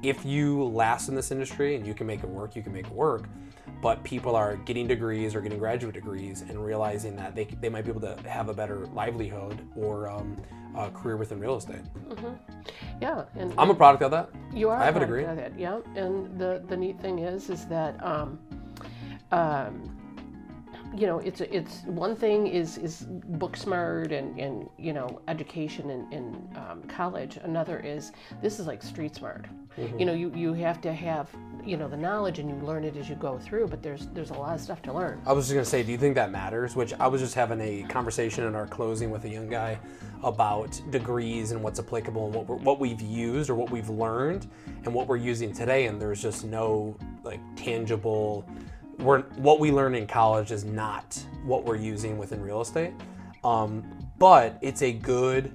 if 0.03 0.23
you 0.25 0.63
last 0.65 1.09
in 1.09 1.15
this 1.15 1.31
industry 1.31 1.75
and 1.75 1.85
you 1.85 1.93
can 1.93 2.05
make 2.05 2.23
it 2.23 2.29
work, 2.29 2.55
you 2.55 2.61
can 2.61 2.73
make 2.73 2.85
it 2.85 2.93
work. 2.93 3.27
But 3.81 4.03
people 4.03 4.35
are 4.35 4.55
getting 4.57 4.87
degrees 4.87 5.35
or 5.35 5.41
getting 5.41 5.59
graduate 5.59 5.93
degrees 5.93 6.41
and 6.41 6.63
realizing 6.63 7.15
that 7.17 7.35
they, 7.35 7.45
they 7.45 7.69
might 7.69 7.83
be 7.83 7.91
able 7.91 8.01
to 8.01 8.17
have 8.27 8.49
a 8.49 8.53
better 8.53 8.87
livelihood 8.87 9.67
or 9.75 10.09
um, 10.09 10.37
a 10.75 10.89
career 10.89 11.17
within 11.17 11.39
real 11.39 11.55
estate. 11.55 11.81
Yeah, 13.01 13.25
and 13.35 13.53
I'm 13.57 13.69
a 13.69 13.75
product 13.75 14.03
of 14.03 14.11
that. 14.11 14.29
You 14.53 14.69
are. 14.69 14.77
I 14.77 14.85
have 14.85 14.95
a 14.95 14.99
part 14.99 15.07
degree. 15.07 15.25
of 15.25 15.35
That, 15.35 15.57
yeah, 15.59 15.79
and 15.95 16.39
the 16.39 16.63
the 16.67 16.77
neat 16.77 16.99
thing 16.99 17.19
is, 17.19 17.49
is 17.49 17.65
that, 17.67 18.01
um, 18.03 18.39
um, 19.31 19.94
you 20.97 21.07
know, 21.07 21.19
it's 21.19 21.41
it's 21.41 21.83
one 21.83 22.15
thing 22.15 22.47
is 22.47 22.77
is 22.77 23.05
book 23.09 23.57
smart 23.57 24.11
and 24.11 24.39
and 24.39 24.69
you 24.77 24.93
know 24.93 25.21
education 25.27 25.89
in 25.89 26.11
in 26.11 26.49
um, 26.55 26.83
college. 26.87 27.37
Another 27.43 27.79
is 27.79 28.11
this 28.41 28.59
is 28.59 28.67
like 28.67 28.81
street 28.81 29.15
smart. 29.15 29.45
Mm-hmm. 29.77 29.99
You 29.99 30.05
know, 30.05 30.13
you 30.13 30.31
you 30.33 30.53
have 30.53 30.79
to 30.81 30.93
have 30.93 31.29
you 31.65 31.75
know 31.75 31.87
the 31.87 31.97
knowledge 31.97 32.39
and 32.39 32.49
you 32.49 32.55
learn 32.65 32.83
it 32.83 32.95
as 32.95 33.09
you 33.09 33.15
go 33.15 33.37
through. 33.37 33.67
But 33.67 33.83
there's 33.83 34.07
there's 34.07 34.29
a 34.29 34.35
lot 34.35 34.55
of 34.55 34.61
stuff 34.61 34.81
to 34.83 34.93
learn. 34.93 35.21
I 35.25 35.33
was 35.33 35.45
just 35.45 35.53
gonna 35.53 35.65
say, 35.65 35.83
do 35.83 35.91
you 35.91 35.97
think 35.97 36.15
that 36.15 36.31
matters? 36.31 36.75
Which 36.75 36.93
I 36.93 37.07
was 37.07 37.21
just 37.21 37.35
having 37.35 37.59
a 37.61 37.83
conversation 37.89 38.45
in 38.45 38.55
our 38.55 38.67
closing 38.67 39.11
with 39.11 39.25
a 39.25 39.29
young 39.29 39.49
guy 39.49 39.77
about 40.23 40.81
degrees 40.91 41.51
and 41.51 41.61
what's 41.61 41.79
applicable 41.79 42.25
and 42.25 42.33
what 42.33 42.47
we're, 42.47 42.55
what 42.57 42.79
we've 42.79 43.01
used 43.01 43.49
or 43.49 43.55
what 43.55 43.69
we've 43.69 43.89
learned 43.89 44.47
and 44.85 44.93
what 44.93 45.07
we're 45.07 45.17
using 45.17 45.53
today. 45.53 45.85
And 45.87 46.01
there's 46.01 46.21
just 46.21 46.45
no 46.45 46.95
like 47.23 47.41
tangible. 47.55 48.47
We're, 48.99 49.23
what 49.37 49.59
we 49.59 49.71
learn 49.71 49.95
in 49.95 50.07
college 50.07 50.51
is 50.51 50.63
not 50.63 51.21
what 51.43 51.65
we're 51.65 51.75
using 51.75 52.17
within 52.17 52.41
real 52.41 52.61
estate, 52.61 52.93
um, 53.43 53.83
but 54.17 54.57
it's 54.61 54.81
a 54.81 54.91
good 54.91 55.51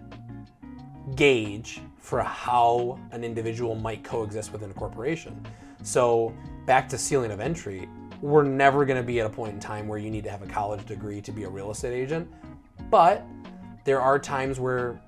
gauge 1.16 1.80
for 1.98 2.22
how 2.22 2.98
an 3.12 3.24
individual 3.24 3.74
might 3.74 4.04
coexist 4.04 4.52
within 4.52 4.70
a 4.70 4.74
corporation. 4.74 5.44
So 5.82 6.34
back 6.66 6.88
to 6.90 6.98
ceiling 6.98 7.30
of 7.30 7.40
entry, 7.40 7.88
we're 8.20 8.42
never 8.44 8.84
going 8.84 8.98
to 8.98 9.06
be 9.06 9.20
at 9.20 9.26
a 9.26 9.30
point 9.30 9.54
in 9.54 9.60
time 9.60 9.88
where 9.88 9.98
you 9.98 10.10
need 10.10 10.24
to 10.24 10.30
have 10.30 10.42
a 10.42 10.46
college 10.46 10.84
degree 10.86 11.20
to 11.22 11.32
be 11.32 11.44
a 11.44 11.48
real 11.48 11.70
estate 11.70 11.94
agent. 11.94 12.28
But 12.90 13.24
there 13.84 14.00
are 14.00 14.18
times 14.18 14.60
where 14.60 15.00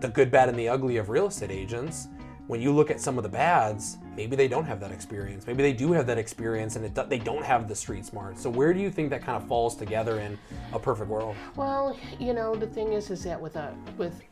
the 0.00 0.08
good, 0.08 0.30
bad, 0.30 0.48
and 0.48 0.58
the 0.58 0.68
ugly 0.68 0.96
of 0.96 1.08
real 1.08 1.26
estate 1.26 1.50
agents, 1.50 2.08
when 2.46 2.60
you 2.60 2.72
look 2.72 2.90
at 2.90 3.00
some 3.00 3.16
of 3.16 3.22
the 3.22 3.28
bads, 3.28 3.98
maybe 4.16 4.36
they 4.36 4.48
don't 4.48 4.64
have 4.64 4.80
that 4.80 4.92
experience. 4.92 5.46
Maybe 5.46 5.62
they 5.62 5.72
do 5.72 5.92
have 5.92 6.06
that 6.06 6.18
experience 6.18 6.76
and 6.76 6.94
they 6.94 7.18
don't 7.18 7.44
have 7.44 7.68
the 7.68 7.74
street 7.74 8.04
smart. 8.04 8.38
So 8.38 8.50
where 8.50 8.72
do 8.72 8.80
you 8.80 8.90
think 8.90 9.10
that 9.10 9.22
kind 9.22 9.40
of 9.40 9.48
falls 9.48 9.74
together 9.74 10.20
in 10.20 10.38
a 10.72 10.78
perfect 10.78 11.08
world? 11.08 11.36
Well, 11.56 11.96
you 12.18 12.34
know, 12.34 12.54
the 12.54 12.66
thing 12.66 12.92
is, 12.92 13.10
is 13.10 13.24
that 13.24 13.40
with 13.40 13.56
a 13.56 13.74
with 13.96 14.22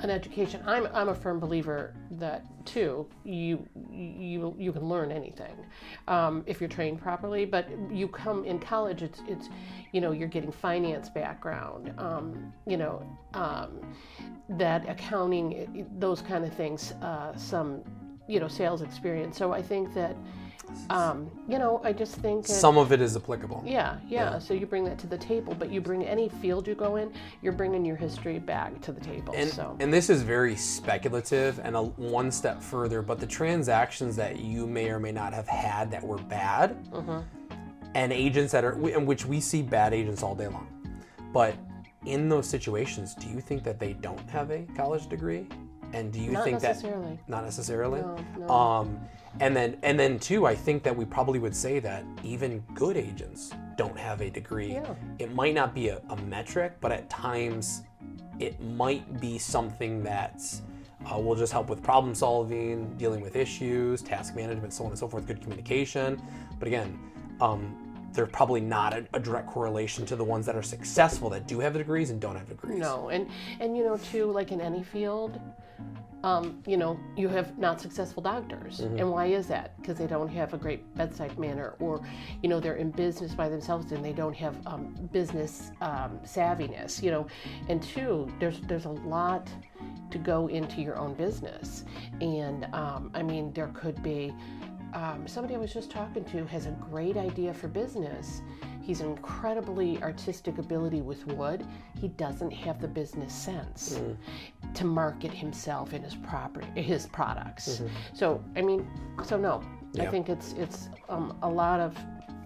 an 0.00 0.10
education, 0.10 0.62
I'm 0.66 0.88
I'm 0.92 1.08
a 1.08 1.14
firm 1.14 1.38
believer 1.38 1.94
that 2.12 2.44
too 2.64 3.06
you 3.24 3.66
you 3.90 4.54
you 4.58 4.72
can 4.72 4.88
learn 4.88 5.12
anything 5.12 5.56
um, 6.08 6.42
if 6.46 6.60
you're 6.60 6.68
trained 6.68 7.00
properly. 7.00 7.44
But 7.44 7.68
you 7.90 8.08
come 8.08 8.44
in 8.44 8.58
college, 8.58 9.02
it's 9.02 9.22
it's 9.28 9.48
you 9.92 10.00
know 10.00 10.12
you're 10.12 10.28
getting 10.28 10.52
finance 10.52 11.08
background, 11.08 11.92
um, 11.98 12.52
you 12.66 12.76
know. 12.76 13.06
Um, 13.34 13.80
that 14.48 14.88
accounting, 14.88 15.88
those 15.98 16.22
kind 16.22 16.44
of 16.44 16.52
things, 16.54 16.92
uh, 17.02 17.36
some 17.36 17.82
you 18.26 18.40
know 18.40 18.48
sales 18.48 18.82
experience. 18.82 19.36
So 19.36 19.52
I 19.52 19.62
think 19.62 19.94
that 19.94 20.16
um, 20.90 21.30
you 21.48 21.58
know 21.58 21.80
I 21.84 21.92
just 21.92 22.16
think 22.16 22.46
some 22.46 22.76
of 22.76 22.92
it 22.92 23.00
is 23.00 23.16
applicable. 23.16 23.62
Yeah, 23.64 23.98
yeah, 24.06 24.32
yeah, 24.32 24.38
So 24.38 24.54
you 24.54 24.66
bring 24.66 24.84
that 24.84 24.98
to 24.98 25.06
the 25.06 25.18
table, 25.18 25.54
but 25.54 25.70
you 25.70 25.80
bring 25.80 26.04
any 26.04 26.28
field 26.28 26.66
you 26.66 26.74
go 26.74 26.96
in, 26.96 27.12
you're 27.42 27.52
bringing 27.52 27.84
your 27.84 27.96
history 27.96 28.38
back 28.38 28.80
to 28.82 28.92
the 28.92 29.00
table. 29.00 29.34
And, 29.36 29.48
so 29.48 29.76
and 29.80 29.92
this 29.92 30.10
is 30.10 30.22
very 30.22 30.56
speculative 30.56 31.60
and 31.62 31.76
a 31.76 31.82
one 31.82 32.30
step 32.30 32.62
further. 32.62 33.02
But 33.02 33.20
the 33.20 33.26
transactions 33.26 34.16
that 34.16 34.40
you 34.40 34.66
may 34.66 34.90
or 34.90 34.98
may 34.98 35.12
not 35.12 35.32
have 35.32 35.48
had 35.48 35.90
that 35.92 36.02
were 36.02 36.18
bad, 36.18 36.84
mm-hmm. 36.90 37.20
and 37.94 38.12
agents 38.12 38.52
that 38.52 38.64
are 38.64 38.88
in 38.88 39.06
which 39.06 39.24
we 39.24 39.40
see 39.40 39.62
bad 39.62 39.94
agents 39.94 40.22
all 40.22 40.34
day 40.34 40.48
long, 40.48 40.66
but 41.32 41.54
in 42.06 42.28
those 42.28 42.48
situations, 42.48 43.14
do 43.14 43.28
you 43.28 43.40
think 43.40 43.64
that 43.64 43.78
they 43.78 43.92
don't 43.94 44.30
have 44.30 44.50
a 44.50 44.64
college 44.76 45.08
degree? 45.08 45.46
And 45.92 46.12
do 46.12 46.20
you 46.20 46.32
not 46.32 46.44
think 46.44 46.62
necessarily. 46.62 47.16
that 47.16 47.28
not 47.28 47.44
necessarily? 47.44 48.00
No, 48.00 48.18
no. 48.38 48.48
Um, 48.48 49.00
and 49.40 49.54
then 49.54 49.76
and 49.82 49.98
then 49.98 50.18
too, 50.18 50.46
I 50.46 50.54
think 50.54 50.82
that 50.82 50.96
we 50.96 51.04
probably 51.04 51.38
would 51.38 51.54
say 51.54 51.78
that 51.80 52.04
even 52.22 52.60
good 52.74 52.96
agents 52.96 53.52
don't 53.76 53.98
have 53.98 54.20
a 54.20 54.30
degree. 54.30 54.72
Yeah. 54.72 54.94
It 55.18 55.34
might 55.34 55.54
not 55.54 55.74
be 55.74 55.88
a, 55.88 56.00
a 56.08 56.16
metric, 56.22 56.76
but 56.80 56.92
at 56.92 57.08
times 57.10 57.82
it 58.38 58.60
might 58.60 59.20
be 59.20 59.38
something 59.38 60.02
that 60.02 60.42
uh, 61.10 61.18
will 61.18 61.36
just 61.36 61.52
help 61.52 61.68
with 61.68 61.82
problem 61.82 62.14
solving, 62.14 62.96
dealing 62.96 63.20
with 63.20 63.36
issues, 63.36 64.02
task 64.02 64.34
management, 64.34 64.72
so 64.72 64.84
on 64.84 64.90
and 64.90 64.98
so 64.98 65.08
forth, 65.08 65.26
good 65.26 65.40
communication. 65.40 66.20
But 66.58 66.68
again, 66.68 66.98
um, 67.40 67.76
there's 68.12 68.30
probably 68.30 68.60
not 68.60 68.94
a, 68.94 69.06
a, 69.12 69.20
direct 69.20 69.46
correlation 69.46 70.06
to 70.06 70.16
the 70.16 70.24
ones 70.24 70.46
that 70.46 70.56
are 70.56 70.62
successful 70.62 71.28
that 71.30 71.46
do 71.46 71.60
have 71.60 71.74
the 71.74 71.78
degrees 71.78 72.10
and 72.10 72.20
don't 72.20 72.34
have 72.36 72.48
degrees. 72.48 72.78
No, 72.78 73.10
and 73.10 73.28
and 73.60 73.76
you 73.76 73.84
know 73.84 73.98
too, 73.98 74.30
like 74.32 74.52
in 74.52 74.60
any 74.60 74.82
field, 74.82 75.38
um, 76.26 76.60
you 76.66 76.76
know, 76.76 76.98
you 77.16 77.28
have 77.28 77.56
not 77.56 77.80
successful 77.80 78.20
doctors, 78.20 78.80
mm-hmm. 78.80 78.98
and 78.98 79.08
why 79.08 79.26
is 79.26 79.46
that? 79.46 79.80
Because 79.80 79.96
they 79.96 80.08
don't 80.08 80.28
have 80.28 80.54
a 80.54 80.56
great 80.56 80.92
bedside 80.96 81.38
manner, 81.38 81.76
or 81.78 82.00
you 82.42 82.48
know, 82.48 82.58
they're 82.58 82.74
in 82.74 82.90
business 82.90 83.32
by 83.32 83.48
themselves 83.48 83.92
and 83.92 84.04
they 84.04 84.12
don't 84.12 84.34
have 84.34 84.56
um, 84.66 84.92
business 85.12 85.70
um, 85.80 86.18
savviness. 86.24 87.00
You 87.00 87.12
know, 87.12 87.26
and 87.68 87.80
two, 87.80 88.28
there's 88.40 88.60
there's 88.62 88.86
a 88.86 88.96
lot 89.14 89.48
to 90.10 90.18
go 90.18 90.48
into 90.48 90.82
your 90.82 90.98
own 90.98 91.14
business, 91.14 91.84
and 92.20 92.64
um, 92.74 93.12
I 93.14 93.22
mean, 93.22 93.52
there 93.52 93.68
could 93.68 94.02
be 94.02 94.34
um, 94.94 95.28
somebody 95.28 95.54
I 95.54 95.58
was 95.58 95.72
just 95.72 95.92
talking 95.92 96.24
to 96.24 96.44
has 96.46 96.66
a 96.66 96.72
great 96.90 97.16
idea 97.16 97.54
for 97.54 97.68
business. 97.68 98.42
He's 98.86 99.00
incredibly 99.00 100.00
artistic 100.00 100.58
ability 100.58 101.00
with 101.00 101.26
wood. 101.26 101.66
He 102.00 102.06
doesn't 102.06 102.52
have 102.52 102.80
the 102.80 102.86
business 102.86 103.34
sense 103.34 103.98
mm. 103.98 104.16
to 104.74 104.84
market 104.84 105.32
himself 105.34 105.92
and 105.92 106.04
his 106.04 106.14
property, 106.14 106.68
his 106.80 107.06
products. 107.08 107.68
Mm-hmm. 107.68 107.86
So 108.14 108.44
I 108.54 108.62
mean, 108.62 108.88
so 109.24 109.36
no, 109.36 109.60
yeah. 109.92 110.04
I 110.04 110.06
think 110.06 110.28
it's 110.28 110.52
it's 110.52 110.88
um, 111.08 111.36
a 111.42 111.48
lot 111.48 111.80
of 111.80 111.98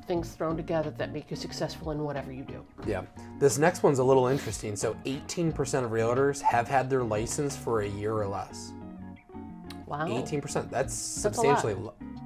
things 0.06 0.30
thrown 0.30 0.56
together 0.56 0.88
that 0.92 1.12
make 1.12 1.30
you 1.30 1.36
successful 1.36 1.90
in 1.90 2.02
whatever 2.02 2.32
you 2.32 2.44
do. 2.44 2.64
Yeah. 2.86 3.02
This 3.38 3.58
next 3.58 3.82
one's 3.82 3.98
a 3.98 4.04
little 4.04 4.28
interesting. 4.28 4.76
So 4.76 4.94
18% 5.04 5.84
of 5.84 5.90
realtors 5.90 6.40
have 6.40 6.66
had 6.66 6.88
their 6.88 7.02
license 7.02 7.54
for 7.54 7.82
a 7.82 7.88
year 7.88 8.14
or 8.14 8.26
less. 8.26 8.72
Wow. 9.84 10.06
18%. 10.06 10.42
That's, 10.42 10.68
that's 10.70 10.94
substantially 10.94 11.76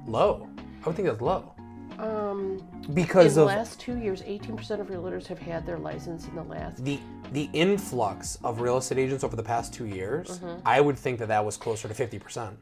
low. 0.07 0.47
I 0.83 0.87
would 0.87 0.95
think 0.95 1.07
that's 1.07 1.21
low. 1.21 1.54
Um, 1.99 2.61
because 2.93 3.37
in 3.37 3.43
of 3.43 3.49
the 3.49 3.55
last 3.55 3.79
two 3.79 3.97
years, 3.97 4.21
18% 4.21 4.79
of 4.79 4.87
realtors 4.87 5.27
have 5.27 5.39
had 5.39 5.65
their 5.65 5.77
license 5.77 6.27
in 6.27 6.35
the 6.35 6.43
last. 6.43 6.83
The 6.83 6.99
the 7.31 7.49
influx 7.53 8.37
of 8.43 8.61
real 8.61 8.77
estate 8.77 8.99
agents 8.99 9.23
over 9.23 9.35
the 9.35 9.43
past 9.43 9.73
two 9.73 9.85
years, 9.85 10.39
mm-hmm. 10.39 10.59
I 10.65 10.79
would 10.79 10.97
think 10.97 11.19
that 11.19 11.27
that 11.29 11.43
was 11.43 11.57
closer 11.57 11.87
to 11.87 11.93
50%. 11.93 12.55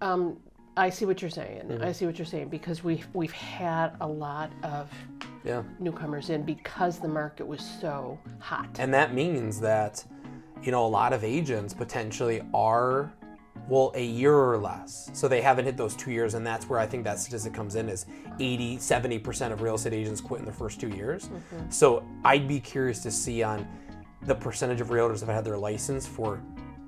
Um, 0.00 0.36
I 0.76 0.90
see 0.90 1.04
what 1.04 1.20
you're 1.20 1.30
saying. 1.30 1.62
Mm-hmm. 1.62 1.84
I 1.84 1.92
see 1.92 2.06
what 2.06 2.18
you're 2.18 2.26
saying 2.26 2.48
because 2.48 2.82
we've 2.82 3.06
we've 3.12 3.32
had 3.32 3.96
a 4.00 4.06
lot 4.06 4.50
of 4.62 4.90
yeah. 5.44 5.62
newcomers 5.78 6.30
in 6.30 6.42
because 6.42 6.98
the 6.98 7.08
market 7.08 7.46
was 7.46 7.60
so 7.80 8.18
hot. 8.38 8.68
And 8.78 8.92
that 8.94 9.12
means 9.12 9.60
that 9.60 10.04
you 10.62 10.72
know 10.72 10.86
a 10.86 10.88
lot 10.88 11.12
of 11.12 11.24
agents 11.24 11.74
potentially 11.74 12.42
are 12.54 13.12
well, 13.68 13.92
a 13.94 14.04
year 14.04 14.34
or 14.34 14.58
less. 14.58 15.10
So 15.12 15.28
they 15.28 15.40
haven't 15.40 15.64
hit 15.64 15.76
those 15.76 15.94
two 15.94 16.10
years, 16.10 16.34
and 16.34 16.46
that's 16.46 16.68
where 16.68 16.78
I 16.78 16.86
think 16.86 17.04
that 17.04 17.18
statistic 17.18 17.54
comes 17.54 17.74
in 17.76 17.88
is 17.88 18.06
80, 18.40 18.78
70% 18.78 19.52
of 19.52 19.62
real 19.62 19.74
estate 19.76 19.92
agents 19.92 20.20
quit 20.20 20.40
in 20.40 20.46
the 20.46 20.52
first 20.52 20.80
two 20.80 20.88
years. 20.88 21.28
Mm-hmm. 21.28 21.70
So 21.70 22.04
I'd 22.24 22.48
be 22.48 22.60
curious 22.60 23.02
to 23.04 23.10
see 23.10 23.42
on 23.42 23.66
the 24.22 24.34
percentage 24.34 24.80
of 24.80 24.88
realtors 24.88 25.20
that 25.20 25.26
have 25.26 25.36
had 25.36 25.44
their 25.44 25.58
license 25.58 26.06
for 26.06 26.42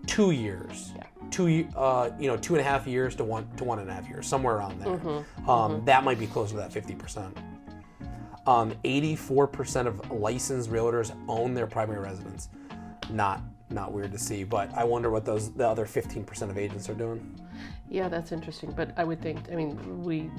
two 0.06 0.30
years. 0.32 0.92
Yeah. 0.96 1.02
Two, 1.30 1.66
uh, 1.76 2.10
you 2.18 2.28
know, 2.28 2.36
two 2.36 2.54
and 2.54 2.60
a 2.60 2.64
half 2.64 2.86
years 2.86 3.16
to 3.16 3.24
one 3.24 3.48
to 3.56 3.64
one 3.64 3.78
and 3.78 3.90
a 3.90 3.92
half 3.92 4.08
years, 4.08 4.26
somewhere 4.26 4.56
around 4.56 4.80
there. 4.80 4.98
Mm-hmm. 4.98 5.50
Um, 5.50 5.72
mm-hmm. 5.72 5.84
That 5.84 6.04
might 6.04 6.18
be 6.18 6.26
closer 6.26 6.52
to 6.52 6.56
that 6.58 6.70
50%. 6.70 7.36
Um, 8.46 8.74
84% 8.84 9.86
of 9.86 10.10
licensed 10.10 10.70
realtors 10.70 11.16
own 11.28 11.54
their 11.54 11.66
primary 11.66 12.00
residence. 12.00 12.50
Not 13.10 13.42
not 13.74 13.92
weird 13.92 14.12
to 14.12 14.18
see. 14.18 14.44
But 14.44 14.72
I 14.74 14.84
wonder 14.84 15.10
what 15.10 15.24
those 15.24 15.52
the 15.52 15.68
other 15.68 15.84
15% 15.86 16.42
of 16.50 16.58
agents 16.58 16.88
are 16.88 16.94
doing. 16.94 17.38
Yeah, 17.88 18.08
that's 18.08 18.32
interesting. 18.32 18.72
But 18.72 18.92
I 18.96 19.04
would 19.04 19.20
think, 19.20 19.40
I 19.52 19.56
mean, 19.56 20.02
we 20.02 20.30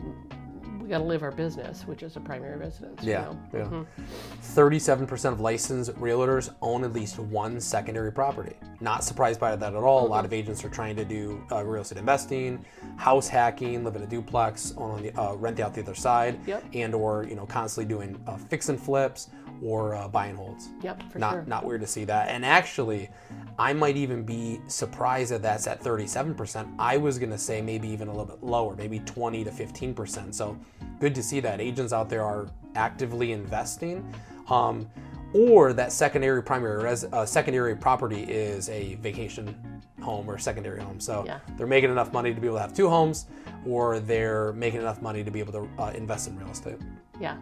we 0.85 0.89
got 0.89 0.99
to 0.99 1.03
live 1.03 1.23
our 1.23 1.31
business, 1.31 1.87
which 1.87 2.03
is 2.03 2.15
a 2.15 2.19
primary 2.19 2.57
residence. 2.57 3.01
Yeah, 3.01 3.33
you 3.51 3.59
know? 3.59 3.87
yeah. 3.97 4.05
Thirty-seven 4.41 5.07
percent 5.07 5.33
of 5.33 5.39
licensed 5.39 5.91
realtors 5.93 6.53
own 6.61 6.83
at 6.83 6.93
least 6.93 7.17
one 7.17 7.59
secondary 7.59 8.11
property. 8.11 8.55
Not 8.81 9.03
surprised 9.03 9.39
by 9.39 9.55
that 9.55 9.73
at 9.73 9.81
all. 9.81 10.03
Mm-hmm. 10.03 10.11
A 10.11 10.15
lot 10.15 10.25
of 10.25 10.33
agents 10.33 10.63
are 10.63 10.69
trying 10.69 10.95
to 10.97 11.03
do 11.03 11.43
uh, 11.51 11.65
real 11.65 11.81
estate 11.81 11.97
investing, 11.97 12.63
house 12.97 13.27
hacking, 13.27 13.83
live 13.83 13.95
in 13.95 14.03
a 14.03 14.07
duplex, 14.07 14.75
own 14.77 14.91
on 14.91 15.01
the 15.01 15.19
uh, 15.19 15.33
rent 15.33 15.59
out 15.59 15.73
the 15.73 15.81
other 15.81 15.95
side, 15.95 16.39
yep. 16.45 16.63
and 16.75 16.93
or 16.93 17.23
you 17.23 17.35
know 17.35 17.47
constantly 17.47 17.91
doing 17.91 18.21
uh, 18.27 18.37
fix 18.37 18.69
and 18.69 18.79
flips 18.79 19.29
or 19.63 19.95
uh, 19.95 20.07
buy 20.07 20.27
and 20.27 20.37
holds. 20.37 20.69
Yep, 20.81 21.11
for 21.11 21.19
not, 21.19 21.33
sure. 21.33 21.45
Not 21.47 21.65
weird 21.65 21.81
to 21.81 21.87
see 21.87 22.03
that. 22.05 22.29
And 22.29 22.45
actually, 22.45 23.09
I 23.57 23.73
might 23.73 23.97
even 23.97 24.23
be 24.23 24.59
surprised 24.67 25.31
that 25.31 25.41
that's 25.41 25.67
at 25.67 25.81
37%. 25.81 26.73
I 26.77 26.97
was 26.97 27.19
going 27.19 27.31
to 27.31 27.37
say 27.37 27.61
maybe 27.61 27.87
even 27.87 28.07
a 28.07 28.11
little 28.11 28.25
bit 28.25 28.43
lower, 28.43 28.75
maybe 28.75 28.99
20 28.99 29.43
to 29.43 29.51
15%. 29.51 30.33
So 30.33 30.57
good 30.99 31.15
to 31.15 31.23
see 31.23 31.39
that 31.41 31.61
agents 31.61 31.93
out 31.93 32.09
there 32.09 32.23
are 32.23 32.47
actively 32.75 33.31
investing. 33.31 34.13
Um, 34.49 34.89
or 35.35 35.73
that 35.73 35.91
secondary 35.91 36.41
primary 36.41 36.81
res- 36.81 37.03
uh, 37.03 37.25
secondary 37.25 37.75
property 37.75 38.23
is 38.23 38.69
a 38.69 38.95
vacation 38.95 39.53
home 40.01 40.29
or 40.29 40.37
secondary 40.37 40.81
home. 40.81 40.99
So 40.99 41.23
yeah. 41.25 41.39
they're 41.57 41.67
making 41.67 41.91
enough 41.91 42.13
money 42.13 42.33
to 42.33 42.39
be 42.39 42.47
able 42.47 42.57
to 42.57 42.61
have 42.61 42.73
two 42.73 42.87
homes, 42.87 43.25
or 43.65 43.99
they're 43.99 44.53
making 44.53 44.79
enough 44.79 45.01
money 45.01 45.23
to 45.23 45.31
be 45.31 45.39
able 45.39 45.51
to 45.53 45.69
uh, 45.77 45.91
invest 45.95 46.29
in 46.29 46.37
real 46.37 46.49
estate. 46.49 46.77
Yeah. 47.19 47.37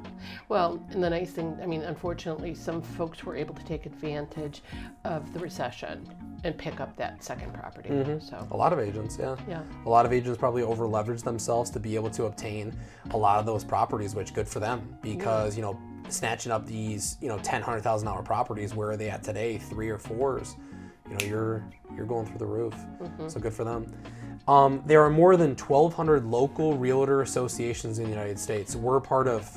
Well, 0.50 0.84
and 0.92 1.04
the 1.04 1.10
nice 1.10 1.32
thing, 1.32 1.58
I 1.62 1.66
mean, 1.66 1.82
unfortunately, 1.82 2.56
some 2.56 2.82
folks 2.82 3.24
were 3.24 3.36
able 3.36 3.56
to 3.56 3.66
take 3.66 3.86
advantage 3.86 4.62
of 5.04 5.32
the 5.34 5.40
recession 5.40 6.08
and 6.44 6.58
pick 6.58 6.80
up 6.80 6.96
that 6.98 7.24
second 7.24 7.54
property. 7.54 7.90
Mm-hmm. 7.90 8.20
So 8.20 8.48
a 8.52 8.58
lot 8.58 8.74
of 8.74 8.80
agents, 8.80 9.18
yeah. 9.20 9.36
Yeah. 9.48 9.62
A 9.86 9.90
lot 9.90 10.06
of 10.06 10.14
agents 10.14 10.38
probably 10.38 10.62
over 10.62 10.86
leveraged 10.86 11.24
themselves 11.24 11.70
to 11.72 11.80
be 11.80 11.96
able 11.96 12.10
to 12.12 12.26
obtain 12.26 12.76
a 13.12 13.18
lot 13.18 13.40
of 13.40 13.46
those 13.46 13.64
properties, 13.64 14.14
which 14.16 14.34
good 14.34 14.48
for 14.48 14.60
them 14.60 14.98
because, 15.02 15.58
yeah. 15.58 15.66
you 15.66 15.74
know, 15.74 15.80
snatching 16.10 16.52
up 16.52 16.66
these, 16.66 17.18
you 17.22 17.28
know, 17.28 17.38
ten, 17.40 17.62
hundred 17.62 17.82
thousand 17.82 18.08
dollar 18.08 18.24
properties, 18.24 18.74
where 18.76 18.92
are 18.92 18.98
they 18.98 19.10
at 19.10 19.24
today? 19.24 19.58
Three 19.58 19.90
or 19.90 19.98
fours. 19.98 20.56
You 21.10 21.18
know, 21.18 21.26
you're 21.26 21.64
you're 21.96 22.06
going 22.06 22.26
through 22.26 22.40
the 22.40 22.46
roof. 22.46 22.74
Mm-hmm. 22.74 23.28
So 23.28 23.40
good 23.40 23.54
for 23.54 23.64
them. 23.64 23.94
Um, 24.48 24.82
there 24.86 25.02
are 25.02 25.10
more 25.10 25.38
than 25.38 25.52
1,200 25.52 26.26
local 26.26 26.76
realtor 26.78 27.22
associations 27.22 28.00
in 28.00 28.06
the 28.06 28.10
United 28.10 28.38
States. 28.38 28.76
We're 28.76 29.00
part 29.00 29.28
of 29.28 29.50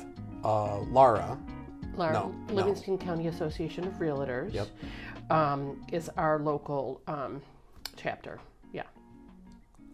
uh, 0.45 0.79
LARA. 0.79 1.37
LARA, 1.95 2.13
no, 2.13 2.35
Livingston 2.53 2.95
no. 2.95 3.05
County 3.05 3.27
Association 3.27 3.85
of 3.85 3.93
Realtors. 3.95 4.53
Yep. 4.53 4.67
Um, 5.29 5.81
is 5.91 6.09
our 6.15 6.39
local 6.39 7.01
um, 7.07 7.41
chapter. 7.97 8.39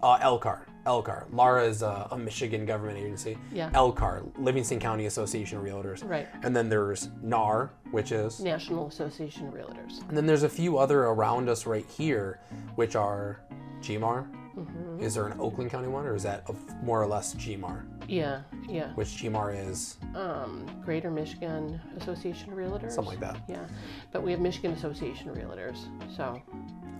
Uh, 0.04 0.20
LCAR. 0.20 0.60
LCAR. 0.86 1.26
LARA 1.32 1.64
is 1.66 1.82
a, 1.82 2.10
a 2.12 2.18
Michigan 2.18 2.66
government 2.66 2.98
agency. 2.98 3.38
Yeah. 3.54 3.70
LCAR, 3.72 4.30
Livingston 4.38 4.80
County 4.80 5.06
Association 5.06 5.58
of 5.58 5.64
Realtors. 5.64 6.08
Right. 6.08 6.28
And 6.44 6.54
then 6.54 6.68
there's 6.68 7.10
NAR, 7.22 7.72
which 7.92 8.12
is. 8.12 8.42
National 8.42 8.88
Association 8.88 9.48
of 9.48 9.54
Realtors. 9.54 10.06
And 10.10 10.18
then 10.18 10.26
there's 10.26 10.44
a 10.44 10.50
few 10.50 10.78
other 10.78 11.04
around 11.06 11.48
us 11.48 11.66
right 11.66 11.86
here, 11.86 12.42
which 12.76 12.98
are 12.98 13.40
GMAR. 13.80 14.28
Mm-hmm. 14.58 15.00
Is 15.02 15.16
there 15.16 15.26
an 15.28 15.40
Oakland 15.40 15.72
County 15.72 15.88
one, 15.88 16.06
or 16.06 16.16
is 16.16 16.24
that 16.24 16.44
a- 16.50 16.84
more 16.86 17.02
or 17.02 17.08
less 17.08 17.34
GMAR? 17.36 17.86
Yeah, 18.08 18.42
yeah. 18.70 18.92
Which 18.94 19.08
GMAR 19.08 19.56
is 19.68 19.98
Um, 20.14 20.68
Greater 20.84 21.10
Michigan 21.10 21.80
Association 21.98 22.52
of 22.52 22.60
Realtors. 22.60 22.92
something 22.92 23.20
like 23.20 23.22
that. 23.22 23.42
Yeah, 23.48 23.66
but 24.12 24.22
we 24.22 24.30
have 24.32 24.42
Michigan 24.42 24.72
Association 24.74 25.30
of 25.30 25.38
Realtors. 25.38 25.80
So, 26.16 26.40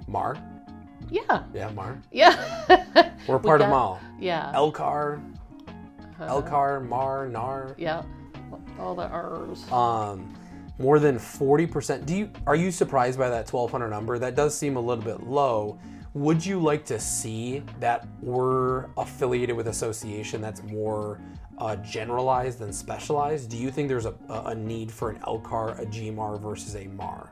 MAR? 0.08 0.38
Yeah, 1.14 1.44
Yeah, 1.54 1.70
MAR. 1.72 2.02
yeah, 2.12 2.34
We're 3.28 3.38
part 3.40 3.62
of 3.62 3.68
got- 3.68 3.70
MAL. 3.70 4.02
yeah, 4.20 4.52
LCAR. 4.56 5.22
Uh-huh. 6.20 6.42
LCAR, 6.42 6.88
MAR, 6.88 7.28
NAR. 7.30 7.76
yeah. 7.78 8.02
All 8.80 8.96
the 8.96 9.08
R's. 9.08 9.72
Um, 9.72 10.34
more 10.80 10.98
than 10.98 11.18
40%. 11.18 12.06
Do 12.08 12.16
you 12.16 12.30
are 12.48 12.56
you 12.56 12.72
surprised 12.72 13.20
by 13.20 13.30
that 13.30 13.48
1200 13.52 13.90
number? 13.90 14.18
That 14.18 14.34
does 14.36 14.58
seem 14.58 14.76
a 14.76 14.80
little 14.80 15.04
bit 15.04 15.28
low. 15.28 15.78
Would 16.16 16.44
you 16.46 16.60
like 16.60 16.84
to 16.86 17.00
see 17.00 17.64
that 17.80 18.08
we're 18.22 18.88
affiliated 18.98 19.56
with 19.56 19.68
association 19.68 20.42
that's 20.42 20.64
more 20.64 21.20
uh, 21.60 21.76
generalized 21.78 22.58
than 22.60 22.74
specialized? 22.74 23.50
Do 23.52 23.58
you 23.58 23.70
think 23.72 23.88
there's 23.88 24.06
a, 24.08 24.16
a 24.30 24.42
a 24.48 24.56
need 24.56 24.92
for 24.92 25.12
an 25.12 25.20
LCAR, 25.22 25.80
a 25.80 25.86
GMAR 25.86 26.40
versus 26.42 26.76
a 26.76 26.86
MAR? 26.88 27.30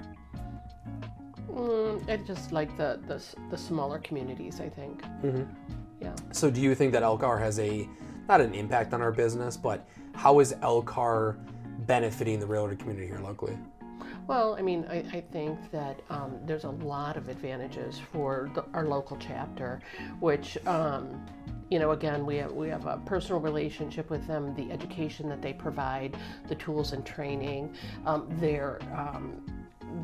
Mm, 1.54 2.10
I 2.10 2.18
just 2.18 2.52
like 2.52 2.76
the, 2.78 3.00
the 3.08 3.22
the 3.50 3.58
smaller 3.58 4.00
communities. 4.00 4.60
I 4.62 4.70
think. 4.70 5.02
Mhm. 5.24 5.48
Yeah. 6.00 6.16
So 6.32 6.50
do 6.50 6.62
you 6.62 6.74
think 6.76 6.94
that 6.94 7.04
LCAR 7.04 7.40
has 7.40 7.60
a 7.60 7.88
not 8.28 8.42
an 8.42 8.54
impact 8.54 8.94
on 8.94 9.02
our 9.02 9.12
business, 9.12 9.58
but 9.58 9.86
how 10.14 10.40
is 10.40 10.54
LCAR 10.62 11.38
benefiting 11.86 12.40
the 12.40 12.46
railroad 12.46 12.80
community 12.80 13.08
here 13.08 13.20
locally? 13.20 13.58
Well, 14.28 14.56
I 14.56 14.62
mean, 14.62 14.86
I, 14.90 14.98
I 15.12 15.22
think 15.32 15.72
that 15.72 16.00
um, 16.10 16.38
there's 16.46 16.64
a 16.64 16.70
lot 16.70 17.18
of 17.18 17.28
advantages 17.28 18.00
for 18.12 18.50
the, 18.54 18.64
our 18.74 18.86
local 18.86 19.18
chapter, 19.18 19.82
which, 20.20 20.58
um, 20.68 21.26
you 21.70 21.80
know, 21.80 21.92
again, 21.92 22.26
we 22.26 22.38
have, 22.38 22.52
we 22.52 22.70
have 22.70 22.86
a 22.86 22.98
personal 23.06 23.42
relationship 23.42 24.10
with 24.10 24.26
them, 24.28 24.56
the 24.56 24.72
education 24.72 25.28
that 25.30 25.42
they 25.42 25.54
provide, 25.54 26.16
the 26.48 26.56
tools 26.56 26.94
and 26.94 27.06
training, 27.06 27.76
um, 28.06 28.28
their 28.40 28.80
um, 28.96 29.44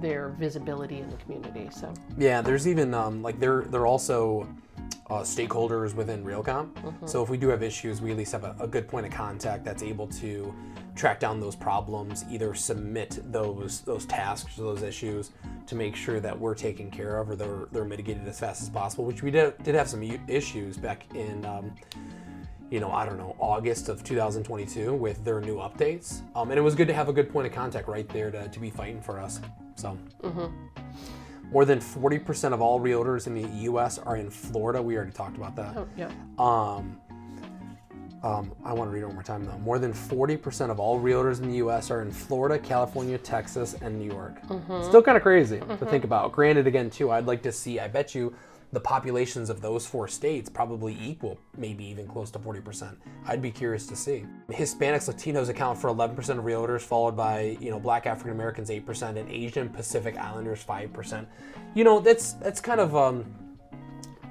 their 0.02 0.30
visibility 0.30 1.00
in 1.00 1.10
the 1.10 1.18
community. 1.18 1.70
So, 1.72 1.94
Yeah, 2.18 2.42
there's 2.42 2.68
even 2.68 2.94
um, 2.94 3.22
like 3.22 3.40
they're 3.40 3.64
they're 3.64 3.88
also 3.88 4.48
uh, 5.10 5.22
stakeholders 5.22 5.94
within 5.94 6.24
Realcomp. 6.24 6.70
So 7.08 7.24
if 7.24 7.30
we 7.30 7.38
do 7.38 7.48
have 7.50 7.64
issues, 7.64 8.02
we 8.02 8.12
at 8.12 8.18
least 8.18 8.32
have 8.34 8.44
a, 8.44 8.56
a 8.60 8.68
good 8.68 8.88
point 8.88 9.06
of 9.06 9.12
contact 9.12 9.64
that's 9.64 9.84
able 9.84 10.08
to 10.08 10.54
track 10.96 11.20
down 11.20 11.40
those 11.40 11.56
problems, 11.56 12.26
either 12.30 12.54
submit 12.54 13.20
those 13.32 13.82
those 13.82 14.06
tasks 14.06 14.60
or 14.60 14.64
those 14.64 14.84
issues 14.84 15.32
to 15.68 15.76
make 15.76 15.96
sure 15.96 16.20
that 16.20 16.38
we're 16.38 16.56
taken 16.56 16.92
care 16.92 17.20
of 17.20 17.30
or 17.30 17.36
they're 17.36 17.68
they're 17.72 17.86
mitigated 17.86 18.28
as 18.28 18.40
fast 18.40 18.62
as 18.62 18.70
possible. 18.70 19.06
Which 19.06 19.24
we 19.24 19.32
did 19.32 19.58
did 19.64 19.76
have 19.76 19.88
some 19.88 20.04
issues 20.28 20.78
back 20.78 21.06
in. 21.16 21.46
Um, 21.46 21.74
you 22.70 22.80
know, 22.80 22.92
I 22.92 23.06
don't 23.06 23.18
know, 23.18 23.36
August 23.40 23.90
of 23.90 24.04
2022 24.04 24.94
with 24.94 25.24
their 25.24 25.40
new 25.40 25.58
updates. 25.58 26.22
Um, 26.36 26.50
and 26.52 26.58
it 26.60 26.62
was 26.62 26.76
good 26.76 26.88
to 26.88 26.94
have 26.94 27.08
a 27.10 27.14
good 27.14 27.32
point 27.32 27.48
of 27.48 27.54
contact 27.54 27.88
right 27.88 28.08
there 28.10 28.30
to, 28.32 28.48
to 28.50 28.60
be 28.60 28.70
fighting 28.70 29.02
for 29.02 29.20
us. 29.20 29.40
So, 29.76 29.98
more 31.52 31.64
than 31.64 31.80
40% 31.80 32.52
of 32.54 32.62
all 32.62 32.80
realtors 32.80 33.28
in 33.28 33.34
the 33.34 33.48
U.S. 33.64 34.00
are 34.00 34.18
in 34.18 34.30
Florida. 34.30 34.82
We 34.82 34.96
already 34.98 35.12
talked 35.12 35.38
about 35.38 35.56
that. 35.56 35.78
oh, 35.78 35.88
yeah. 35.96 36.12
Um, 36.38 37.00
um, 38.24 38.52
I 38.66 38.74
want 38.74 38.90
to 38.90 38.94
read 38.94 39.04
it 39.04 39.06
one 39.06 39.14
more 39.14 39.24
time 39.24 39.46
though. 39.46 39.58
More 39.60 39.78
than 39.80 39.94
40% 39.94 40.72
of 40.72 40.80
all 40.80 41.00
realtors 41.00 41.40
in 41.40 41.50
the 41.50 41.58
U.S. 41.58 41.92
are 41.92 42.02
in 42.02 42.12
Florida, 42.12 42.58
California, 42.58 43.18
Texas, 43.18 43.76
and 43.82 43.98
New 44.00 44.12
York. 44.12 44.42
Still 44.84 45.04
kind 45.04 45.16
of 45.16 45.24
crazy 45.24 45.60
to 45.60 45.86
think 45.86 46.04
about. 46.04 46.32
Granted, 46.34 46.68
again, 46.68 46.90
too, 46.90 47.12
I'd 47.12 47.28
like 47.28 47.44
to 47.44 47.52
see. 47.52 47.80
I 47.80 47.88
bet 47.88 48.16
you 48.16 48.36
the 48.74 48.80
populations 48.80 49.50
of 49.50 49.62
those 49.62 49.86
four 49.86 50.08
states 50.08 50.50
probably 50.50 50.98
equal, 51.02 51.40
maybe 51.58 51.86
even 51.86 52.06
close 52.08 52.30
to 52.32 52.40
40%. 52.40 52.96
I'd 53.26 53.42
be 53.42 53.52
curious 53.52 53.88
to 53.88 53.96
see. 53.96 54.26
Hispanics, 54.50 55.12
Latinos 55.12 55.50
account 55.50 55.78
for 55.80 55.90
11% 55.90 56.18
of 56.18 56.44
realtors, 56.44 56.82
followed 56.82 57.16
by 57.16 57.58
you 57.62 57.70
know 57.70 57.80
Black 57.80 58.06
African 58.06 58.32
Americans 58.32 58.70
8%, 58.70 59.18
and 59.18 59.30
Asian 59.32 59.70
Pacific 59.70 60.18
Islanders 60.18 60.64
5%. 60.64 61.26
You 61.76 61.84
know 61.84 62.00
that's 62.00 62.34
that's 62.34 62.60
kind 62.60 62.82
of 62.82 62.96
um, 62.96 63.26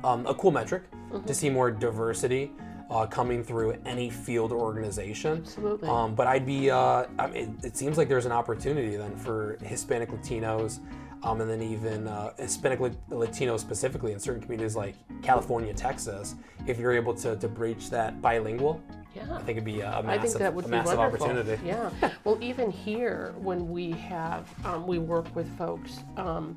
um, 0.04 0.26
a 0.26 0.34
cool 0.34 0.50
metric 0.50 0.84
to 1.24 1.34
see 1.34 1.48
more 1.48 1.70
diversity 1.70 2.52
uh, 2.90 3.06
coming 3.06 3.42
through 3.42 3.76
any 3.84 4.10
field 4.10 4.52
or 4.52 4.60
organization. 4.60 5.38
Absolutely. 5.38 5.88
Um, 5.88 6.14
but 6.14 6.26
I'd 6.26 6.46
be, 6.46 6.70
uh, 6.70 7.06
I 7.18 7.26
mean, 7.26 7.56
it, 7.62 7.66
it 7.66 7.76
seems 7.76 7.98
like 7.98 8.08
there's 8.08 8.26
an 8.26 8.32
opportunity 8.32 8.96
then 8.96 9.16
for 9.16 9.58
Hispanic 9.62 10.10
Latinos, 10.10 10.80
um, 11.22 11.40
and 11.40 11.50
then 11.50 11.62
even 11.62 12.06
uh, 12.08 12.32
Hispanic 12.38 12.80
Latino 13.08 13.56
specifically 13.56 14.12
in 14.12 14.18
certain 14.18 14.42
communities 14.42 14.76
like 14.76 14.94
California, 15.22 15.72
Texas. 15.74 16.34
If 16.66 16.78
you're 16.78 16.92
able 16.92 17.14
to, 17.14 17.36
to 17.36 17.48
breach 17.48 17.90
that 17.90 18.20
bilingual, 18.20 18.80
Yeah. 19.14 19.22
I 19.34 19.38
think 19.38 19.50
it'd 19.50 19.64
be 19.64 19.80
a, 19.80 20.02
massive, 20.02 20.08
I 20.08 20.18
think 20.18 20.34
that 20.38 20.54
would 20.54 20.64
a 20.64 20.68
be 20.68 20.72
massive 20.72 20.98
wonderful. 20.98 21.26
opportunity. 21.26 21.66
Yeah. 21.66 21.90
Well, 22.24 22.38
even 22.40 22.70
here, 22.70 23.34
when 23.38 23.68
we 23.68 23.92
have, 23.92 24.48
um, 24.64 24.86
we 24.86 24.98
work 24.98 25.34
with 25.34 25.48
folks, 25.56 26.00
um, 26.16 26.56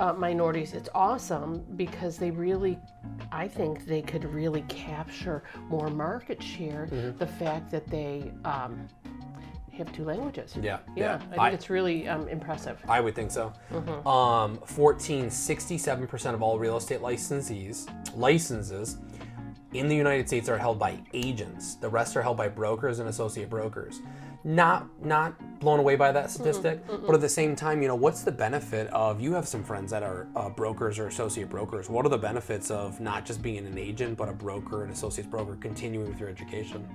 uh, 0.00 0.12
minorities, 0.12 0.74
it's 0.74 0.88
awesome 0.94 1.64
because 1.76 2.16
they 2.18 2.30
really, 2.30 2.78
I 3.32 3.48
think 3.48 3.84
they 3.84 4.00
could 4.02 4.24
really 4.24 4.62
capture 4.68 5.42
more 5.68 5.90
market 5.90 6.42
share. 6.42 6.88
Mm-hmm. 6.90 7.18
The 7.18 7.26
fact 7.26 7.70
that 7.70 7.86
they 7.88 8.32
um, 8.44 8.86
have 9.78 9.92
two 9.92 10.04
languages. 10.04 10.56
Yeah, 10.60 10.78
Yeah. 10.96 11.14
I 11.14 11.18
think 11.18 11.40
I- 11.40 11.50
it's 11.50 11.70
really 11.70 12.06
um, 12.08 12.28
impressive. 12.28 12.78
I 12.88 13.00
would 13.00 13.14
think 13.14 13.30
so. 13.30 13.52
Mm-hmm. 13.72 14.06
Um, 14.06 14.58
14, 14.66 15.26
67% 15.26 16.34
of 16.34 16.42
all 16.42 16.58
real 16.58 16.76
estate 16.76 17.00
licensees, 17.00 17.88
licenses 18.16 18.98
in 19.72 19.88
the 19.88 19.96
United 19.96 20.26
States 20.26 20.48
are 20.48 20.58
held 20.58 20.78
by 20.78 20.98
agents. 21.12 21.74
The 21.76 21.88
rest 21.88 22.16
are 22.16 22.22
held 22.22 22.36
by 22.36 22.48
brokers 22.48 22.98
and 23.00 23.08
associate 23.08 23.50
brokers. 23.50 24.00
Not 24.44 24.88
not 25.04 25.34
blown 25.60 25.80
away 25.80 25.96
by 25.96 26.12
that 26.12 26.30
statistic, 26.30 26.86
but 26.86 27.14
at 27.14 27.20
the 27.20 27.28
same 27.28 27.56
time, 27.56 27.82
you 27.82 27.88
know, 27.88 27.96
what's 27.96 28.22
the 28.22 28.32
benefit 28.32 28.86
of 28.88 29.20
you 29.20 29.32
have 29.32 29.48
some 29.48 29.64
friends 29.64 29.90
that 29.90 30.02
are 30.02 30.28
uh, 30.36 30.48
brokers 30.48 30.98
or 30.98 31.08
associate 31.08 31.48
brokers. 31.48 31.90
What 31.90 32.06
are 32.06 32.08
the 32.08 32.18
benefits 32.18 32.70
of 32.70 33.00
not 33.00 33.26
just 33.26 33.42
being 33.42 33.66
an 33.66 33.76
agent, 33.76 34.16
but 34.16 34.28
a 34.28 34.32
broker, 34.32 34.84
an 34.84 34.90
associate 34.90 35.28
broker, 35.28 35.56
continuing 35.60 36.08
with 36.08 36.20
your 36.20 36.28
education? 36.28 36.88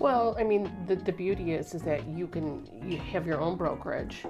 Well, 0.00 0.36
I 0.38 0.44
mean, 0.44 0.70
the, 0.86 0.96
the 0.96 1.12
beauty 1.12 1.52
is 1.52 1.74
is 1.74 1.82
that 1.82 2.06
you 2.08 2.26
can 2.26 2.68
you 2.82 2.98
have 2.98 3.26
your 3.26 3.40
own 3.40 3.56
brokerage, 3.56 4.24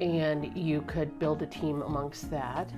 and 0.00 0.56
you 0.56 0.82
could 0.82 1.18
build 1.18 1.42
a 1.42 1.46
team 1.46 1.82
amongst 1.82 2.30
that, 2.30 2.70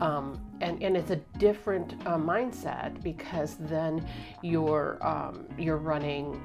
um, 0.00 0.38
and 0.60 0.82
and 0.82 0.96
it's 0.96 1.10
a 1.10 1.16
different 1.38 1.94
uh, 2.06 2.16
mindset 2.16 3.02
because 3.02 3.56
then 3.60 4.06
you're 4.42 4.98
um, 5.00 5.46
you're 5.58 5.78
running 5.78 6.40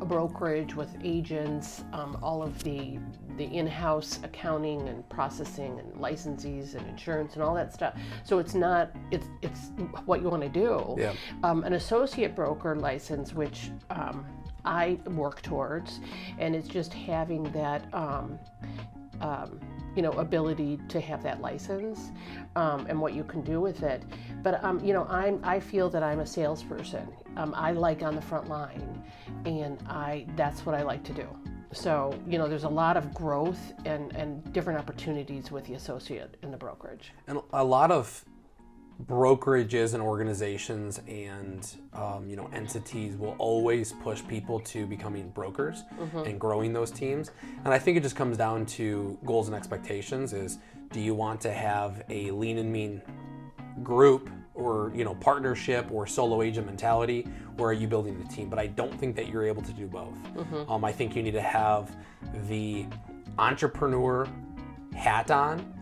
a 0.00 0.04
brokerage 0.04 0.74
with 0.74 0.96
agents, 1.02 1.84
um, 1.92 2.18
all 2.22 2.42
of 2.42 2.62
the 2.62 2.98
the 3.36 3.44
in-house 3.44 4.18
accounting 4.24 4.88
and 4.88 5.08
processing 5.08 5.78
and 5.78 5.92
licensees 5.94 6.74
and 6.74 6.84
insurance 6.88 7.34
and 7.34 7.42
all 7.42 7.54
that 7.54 7.72
stuff. 7.72 7.94
So 8.24 8.38
it's 8.38 8.54
not 8.54 8.90
it's 9.10 9.28
it's 9.42 9.70
what 10.04 10.20
you 10.22 10.28
want 10.28 10.42
to 10.42 10.48
do. 10.48 10.96
Yeah. 10.98 11.14
Um, 11.44 11.62
an 11.64 11.74
associate 11.74 12.34
broker 12.34 12.74
license, 12.76 13.32
which 13.34 13.70
um, 13.90 14.26
I 14.64 14.98
work 15.06 15.42
towards, 15.42 16.00
and 16.38 16.54
it's 16.54 16.68
just 16.68 16.92
having 16.92 17.44
that. 17.52 17.92
Um, 17.94 18.38
um, 19.20 19.60
you 19.98 20.02
know, 20.02 20.12
ability 20.12 20.78
to 20.86 21.00
have 21.00 21.24
that 21.24 21.40
license 21.40 22.12
um, 22.54 22.86
and 22.88 23.00
what 23.00 23.14
you 23.14 23.24
can 23.24 23.42
do 23.42 23.60
with 23.60 23.82
it. 23.82 24.04
But 24.44 24.62
um, 24.62 24.78
you 24.78 24.92
know, 24.92 25.04
I'm 25.08 25.40
I 25.42 25.58
feel 25.58 25.90
that 25.90 26.04
I'm 26.04 26.20
a 26.20 26.26
salesperson. 26.26 27.08
Um, 27.36 27.52
I 27.56 27.72
like 27.72 28.04
on 28.04 28.14
the 28.14 28.22
front 28.22 28.48
line, 28.48 29.02
and 29.44 29.76
I 29.88 30.24
that's 30.36 30.64
what 30.64 30.76
I 30.76 30.82
like 30.82 31.02
to 31.02 31.12
do. 31.12 31.26
So 31.72 32.16
you 32.28 32.38
know, 32.38 32.46
there's 32.48 32.62
a 32.62 32.68
lot 32.68 32.96
of 32.96 33.12
growth 33.12 33.72
and 33.86 34.14
and 34.14 34.52
different 34.52 34.78
opportunities 34.78 35.50
with 35.50 35.64
the 35.64 35.74
associate 35.74 36.36
in 36.44 36.52
the 36.52 36.56
brokerage. 36.56 37.12
And 37.26 37.40
a 37.52 37.64
lot 37.64 37.90
of 37.90 38.24
brokerages 39.06 39.94
and 39.94 40.02
organizations 40.02 41.00
and 41.06 41.76
um, 41.92 42.28
you 42.28 42.34
know 42.34 42.50
entities 42.52 43.16
will 43.16 43.36
always 43.38 43.92
push 44.02 44.22
people 44.26 44.58
to 44.60 44.86
becoming 44.86 45.30
brokers 45.30 45.84
and 46.26 46.40
growing 46.40 46.72
those 46.72 46.90
teams. 46.90 47.30
And 47.64 47.72
i 47.72 47.78
think 47.78 47.96
it 47.96 48.02
just 48.02 48.16
comes 48.16 48.36
down 48.36 48.66
to 48.66 49.16
goals 49.24 49.46
and 49.46 49.56
expectations 49.56 50.32
is 50.32 50.58
do 50.90 51.00
you 51.00 51.14
want 51.14 51.40
to 51.42 51.52
have 51.52 52.02
a 52.08 52.30
lean 52.32 52.58
and 52.58 52.72
mean 52.72 53.00
group 53.84 54.30
or 54.54 54.90
you 54.94 55.04
know 55.04 55.14
partnership 55.14 55.86
or 55.92 56.06
solo 56.06 56.42
agent 56.42 56.66
mentality 56.66 57.24
or 57.56 57.70
are 57.70 57.72
you 57.72 57.86
building 57.86 58.18
the 58.20 58.28
team? 58.34 58.48
But 58.48 58.58
i 58.58 58.66
don't 58.66 58.92
think 58.98 59.14
that 59.14 59.28
you're 59.28 59.46
able 59.46 59.62
to 59.62 59.72
do 59.72 59.86
both. 59.86 60.16
Um, 60.68 60.84
i 60.84 60.90
think 60.90 61.14
you 61.14 61.22
need 61.22 61.34
to 61.34 61.40
have 61.40 61.94
the 62.48 62.84
entrepreneur 63.38 64.26
hat 64.96 65.30
on 65.30 65.72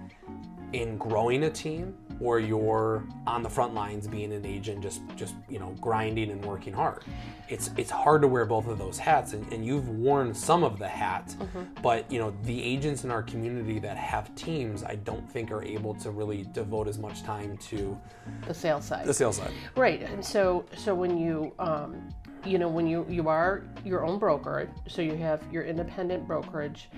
in 0.74 0.98
growing 0.98 1.44
a 1.44 1.50
team 1.50 1.94
or 2.20 2.38
you're 2.40 3.05
on 3.26 3.42
the 3.42 3.48
front 3.50 3.74
lines 3.74 4.07
being 4.07 4.33
an 4.33 4.44
agent 4.46 4.81
just 4.83 5.00
just 5.16 5.35
you 5.48 5.59
know 5.59 5.74
grinding 5.81 6.31
and 6.31 6.44
working 6.44 6.72
hard 6.72 7.02
it's 7.48 7.70
it's 7.76 7.90
hard 7.90 8.22
to 8.22 8.29
wear 8.29 8.44
both 8.44 8.66
of 8.66 8.79
those 8.79 8.98
hats 8.98 9.33
and, 9.33 9.50
and 9.52 9.64
you've 9.66 9.88
worn 9.88 10.35
some 10.35 10.64
of 10.64 10.79
the 10.79 10.88
hats 10.88 11.35
Mm-hmm. 11.37 11.64
but 11.83 12.11
you 12.11 12.18
know 12.18 12.33
the 12.44 12.62
agents 12.62 13.05
in 13.05 13.11
our 13.11 13.22
community 13.22 13.79
that 13.81 13.96
have 13.96 14.35
teams 14.35 14.83
i 14.85 14.94
don't 14.96 15.29
think 15.31 15.50
are 15.50 15.62
able 15.62 15.94
to 15.94 16.11
really 16.11 16.44
devote 16.52 16.88
as 16.88 16.98
much 16.98 17.22
time 17.22 17.57
to 17.59 17.98
the 18.46 18.55
sales 18.55 18.85
side. 18.87 19.05
the 19.07 19.14
sales 19.14 19.37
side 19.37 19.52
Right, 19.76 20.02
and 20.02 20.24
so 20.24 20.64
so 20.76 20.94
when 20.94 21.18
you 21.18 21.52
um, 21.59 22.09
you 22.44 22.59
know 22.59 22.68
when 22.68 22.87
you 22.87 23.05
you 23.09 23.29
are 23.29 23.64
your 23.85 24.05
own 24.07 24.18
broker, 24.18 24.68
so 24.88 25.02
you 25.02 25.16
have 25.16 25.42
your 25.52 25.64
independent 25.64 26.26
brokerage. 26.26 26.88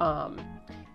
Um, 0.00 0.38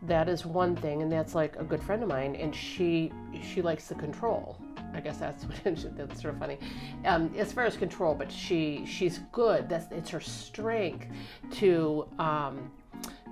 that 0.08 0.28
is 0.28 0.46
one 0.46 0.76
thing, 0.76 1.02
and 1.02 1.12
that's 1.12 1.36
like 1.36 1.56
a 1.58 1.64
good 1.64 1.82
friend 1.82 2.04
of 2.04 2.10
mine, 2.10 2.36
and 2.36 2.56
she 2.56 3.12
she 3.42 3.62
likes 3.62 3.88
the 3.88 3.96
control. 3.96 4.58
I 4.94 5.00
guess 5.00 5.18
that's 5.18 5.46
what 5.66 5.96
that's 5.96 6.22
sort 6.22 6.34
of 6.34 6.40
funny, 6.40 6.58
um, 7.06 7.34
as 7.38 7.52
far 7.52 7.66
as 7.66 7.78
control. 7.78 8.14
But 8.14 8.32
she 8.32 8.86
she's 8.86 9.20
good. 9.32 9.70
That's 9.70 9.92
it's 9.92 10.10
her 10.10 10.20
strength 10.20 11.08
to. 11.54 12.08
Um, 12.20 12.72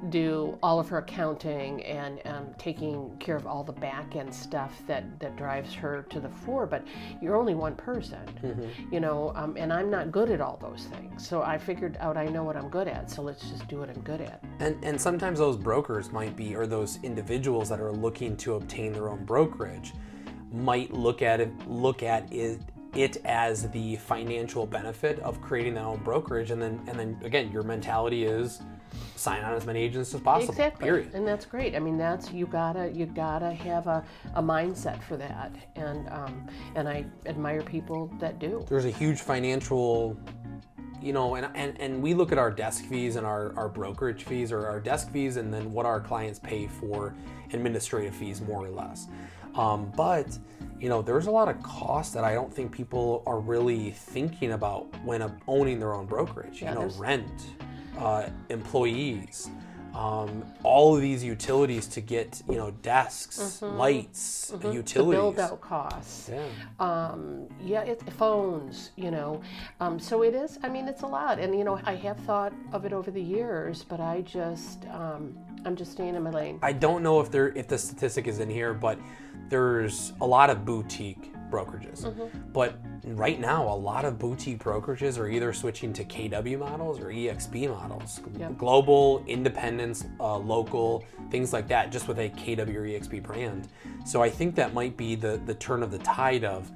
do 0.09 0.57
all 0.63 0.79
of 0.79 0.89
her 0.89 0.97
accounting 0.99 1.83
and 1.83 2.21
um, 2.25 2.47
taking 2.57 3.15
care 3.19 3.35
of 3.35 3.45
all 3.45 3.63
the 3.63 3.71
back 3.71 4.15
end 4.15 4.33
stuff 4.33 4.81
that, 4.87 5.19
that 5.19 5.35
drives 5.35 5.73
her 5.73 6.05
to 6.09 6.19
the 6.19 6.29
fore. 6.29 6.65
But 6.65 6.85
you're 7.21 7.35
only 7.35 7.55
one 7.55 7.75
person, 7.75 8.19
you 8.91 8.99
know, 8.99 9.31
um, 9.35 9.55
and 9.57 9.71
I'm 9.71 9.89
not 9.89 10.11
good 10.11 10.29
at 10.29 10.41
all 10.41 10.57
those 10.61 10.85
things. 10.85 11.27
So 11.27 11.41
I 11.43 11.57
figured 11.57 11.97
out 11.99 12.17
I 12.17 12.25
know 12.25 12.43
what 12.43 12.57
I'm 12.57 12.69
good 12.69 12.87
at. 12.87 13.09
So 13.09 13.21
let's 13.21 13.47
just 13.49 13.67
do 13.67 13.79
what 13.79 13.89
I'm 13.89 14.01
good 14.01 14.21
at. 14.21 14.43
And 14.59 14.83
and 14.83 14.99
sometimes 14.99 15.39
those 15.39 15.57
brokers 15.57 16.11
might 16.11 16.35
be, 16.35 16.55
or 16.55 16.65
those 16.65 16.99
individuals 17.03 17.69
that 17.69 17.79
are 17.79 17.91
looking 17.91 18.35
to 18.37 18.55
obtain 18.55 18.93
their 18.93 19.09
own 19.09 19.23
brokerage, 19.25 19.93
might 20.51 20.91
look 20.93 21.21
at 21.21 21.39
it 21.39 21.49
look 21.67 22.03
at 22.03 22.31
it 22.31 22.59
it 22.95 23.17
as 23.25 23.69
the 23.69 23.95
financial 23.97 24.65
benefit 24.65 25.19
of 25.19 25.41
creating 25.41 25.75
their 25.75 25.85
own 25.85 25.99
brokerage, 26.03 26.51
and 26.51 26.61
then 26.61 26.81
and 26.87 26.99
then 26.99 27.19
again, 27.23 27.51
your 27.51 27.63
mentality 27.63 28.25
is 28.25 28.61
sign 29.15 29.43
on 29.43 29.53
as 29.53 29.65
many 29.65 29.79
agents 29.79 30.13
as 30.13 30.21
possible. 30.21 30.51
Exactly, 30.51 30.85
Period. 30.85 31.13
and 31.13 31.27
that's 31.27 31.45
great. 31.45 31.75
I 31.75 31.79
mean, 31.79 31.97
that's 31.97 32.31
you 32.31 32.45
gotta 32.45 32.91
you 32.91 33.05
gotta 33.05 33.51
have 33.51 33.87
a, 33.87 34.03
a 34.35 34.41
mindset 34.43 35.01
for 35.03 35.15
that, 35.17 35.55
and 35.75 36.09
um, 36.09 36.47
and 36.75 36.89
I 36.89 37.05
admire 37.25 37.61
people 37.61 38.11
that 38.19 38.39
do. 38.39 38.65
There's 38.67 38.85
a 38.85 38.91
huge 38.91 39.21
financial 39.21 40.17
you 41.01 41.13
know, 41.13 41.35
and, 41.35 41.47
and, 41.55 41.79
and 41.81 42.01
we 42.01 42.13
look 42.13 42.31
at 42.31 42.37
our 42.37 42.51
desk 42.51 42.85
fees 42.85 43.15
and 43.15 43.25
our, 43.25 43.57
our 43.57 43.67
brokerage 43.67 44.23
fees 44.23 44.51
or 44.51 44.67
our 44.67 44.79
desk 44.79 45.11
fees 45.11 45.37
and 45.37 45.51
then 45.51 45.73
what 45.73 45.85
our 45.85 45.99
clients 45.99 46.37
pay 46.37 46.67
for 46.67 47.15
administrative 47.53 48.13
fees, 48.13 48.39
more 48.39 48.63
or 48.63 48.69
less. 48.69 49.07
Um, 49.55 49.91
but, 49.95 50.37
you 50.79 50.89
know, 50.89 51.01
there's 51.01 51.27
a 51.27 51.31
lot 51.31 51.47
of 51.49 51.61
costs 51.63 52.13
that 52.13 52.23
I 52.23 52.33
don't 52.33 52.53
think 52.53 52.71
people 52.71 53.23
are 53.25 53.39
really 53.39 53.91
thinking 53.91 54.53
about 54.53 54.87
when 55.03 55.21
uh, 55.21 55.29
owning 55.47 55.79
their 55.79 55.93
own 55.93 56.05
brokerage. 56.05 56.61
Yeah, 56.61 56.69
you 56.69 56.75
know, 56.75 56.81
there's- 56.81 56.97
rent, 56.97 57.47
uh, 57.97 58.27
employees, 58.49 59.49
um, 59.93 60.43
all 60.63 60.95
of 60.95 61.01
these 61.01 61.23
utilities 61.23 61.87
to 61.87 62.01
get, 62.01 62.41
you 62.49 62.55
know, 62.55 62.71
desks, 62.81 63.61
lights, 63.61 64.53
The 64.55 64.71
utilities. 64.71 65.19
build 65.19 65.39
out 65.39 65.59
costs. 65.61 66.29
Yeah. 66.31 66.45
um, 66.79 67.47
yeah, 67.61 67.81
it's 67.81 68.03
phones, 68.13 68.91
you 68.95 69.11
know. 69.11 69.41
Um, 69.79 69.99
so 69.99 70.23
it 70.23 70.33
is. 70.33 70.59
I 70.63 70.69
mean, 70.69 70.87
it's 70.87 71.01
a 71.01 71.07
lot, 71.07 71.39
and 71.39 71.53
you 71.57 71.63
know, 71.63 71.79
I 71.83 71.95
have 71.95 72.17
thought 72.19 72.53
of 72.71 72.85
it 72.85 72.93
over 72.93 73.11
the 73.11 73.21
years, 73.21 73.83
but 73.83 73.99
I 73.99 74.21
just, 74.21 74.85
um, 74.91 75.37
I'm 75.65 75.75
just 75.75 75.91
staying 75.91 76.15
in 76.15 76.23
my 76.23 76.31
lane. 76.31 76.59
I 76.61 76.73
don't 76.73 77.03
know 77.03 77.19
if 77.19 77.29
there 77.31 77.49
if 77.49 77.67
the 77.67 77.77
statistic 77.77 78.27
is 78.27 78.39
in 78.39 78.49
here, 78.49 78.73
but 78.73 78.97
there's 79.49 80.13
a 80.21 80.25
lot 80.25 80.49
of 80.49 80.63
boutique 80.65 81.33
brokerages. 81.51 82.07
But 82.53 82.79
right 83.05 83.39
now, 83.39 83.67
a 83.67 83.75
lot 83.75 84.05
of 84.05 84.17
boutique 84.17 84.63
brokerages 84.63 85.19
are 85.19 85.27
either 85.27 85.53
switching 85.53 85.93
to 85.93 86.03
KW 86.05 86.57
models 86.59 86.99
or 86.99 87.07
EXP 87.11 87.67
models, 87.69 88.21
Yep. 88.37 88.57
global, 88.57 89.23
independence, 89.27 90.05
uh, 90.19 90.37
local, 90.37 91.03
things 91.29 91.53
like 91.53 91.67
that, 91.67 91.91
just 91.91 92.07
with 92.07 92.19
a 92.19 92.29
KW 92.29 92.75
or 92.77 92.85
EXP 92.85 93.19
brand. 93.21 93.67
So 94.05 94.23
I 94.23 94.29
think 94.29 94.55
that 94.55 94.73
might 94.73 94.97
be 94.97 95.15
the 95.15 95.39
the 95.45 95.53
turn 95.55 95.83
of 95.83 95.91
the 95.91 95.99
tide 95.99 96.43
of 96.43 96.71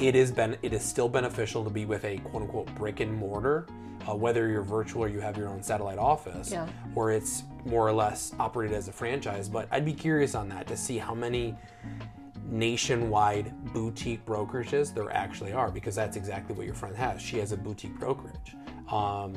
it 0.00 0.14
is 0.14 0.30
ben- 0.30 0.56
it 0.62 0.72
is 0.72 0.82
still 0.84 1.08
beneficial 1.08 1.64
to 1.64 1.70
be 1.70 1.84
with 1.84 2.04
a 2.04 2.18
quote 2.18 2.42
unquote 2.42 2.72
brick 2.76 3.00
and 3.00 3.12
mortar, 3.12 3.66
uh, 4.08 4.14
whether 4.14 4.48
you're 4.48 4.62
virtual 4.62 5.02
or 5.04 5.08
you 5.08 5.20
have 5.20 5.36
your 5.36 5.48
own 5.48 5.62
satellite 5.62 5.98
office, 5.98 6.52
Yeah. 6.52 6.66
or 6.94 7.10
it's 7.10 7.42
more 7.64 7.86
or 7.86 7.92
less 7.92 8.32
operated 8.38 8.76
as 8.76 8.86
a 8.88 8.92
franchise. 8.92 9.48
But 9.48 9.66
I'd 9.72 9.84
be 9.84 9.92
curious 9.92 10.34
on 10.36 10.48
that 10.50 10.66
to 10.68 10.76
see 10.76 10.98
how 10.98 11.14
many 11.14 11.56
nationwide 12.48 13.54
boutique 13.72 14.24
brokerages 14.24 14.94
there 14.94 15.10
actually 15.10 15.52
are, 15.52 15.70
because 15.70 15.94
that's 15.94 16.16
exactly 16.16 16.54
what 16.54 16.66
your 16.66 16.74
friend 16.74 16.96
has. 16.96 17.20
She 17.20 17.38
has 17.38 17.52
a 17.52 17.56
boutique 17.56 17.98
brokerage. 17.98 18.56
Um, 18.90 19.34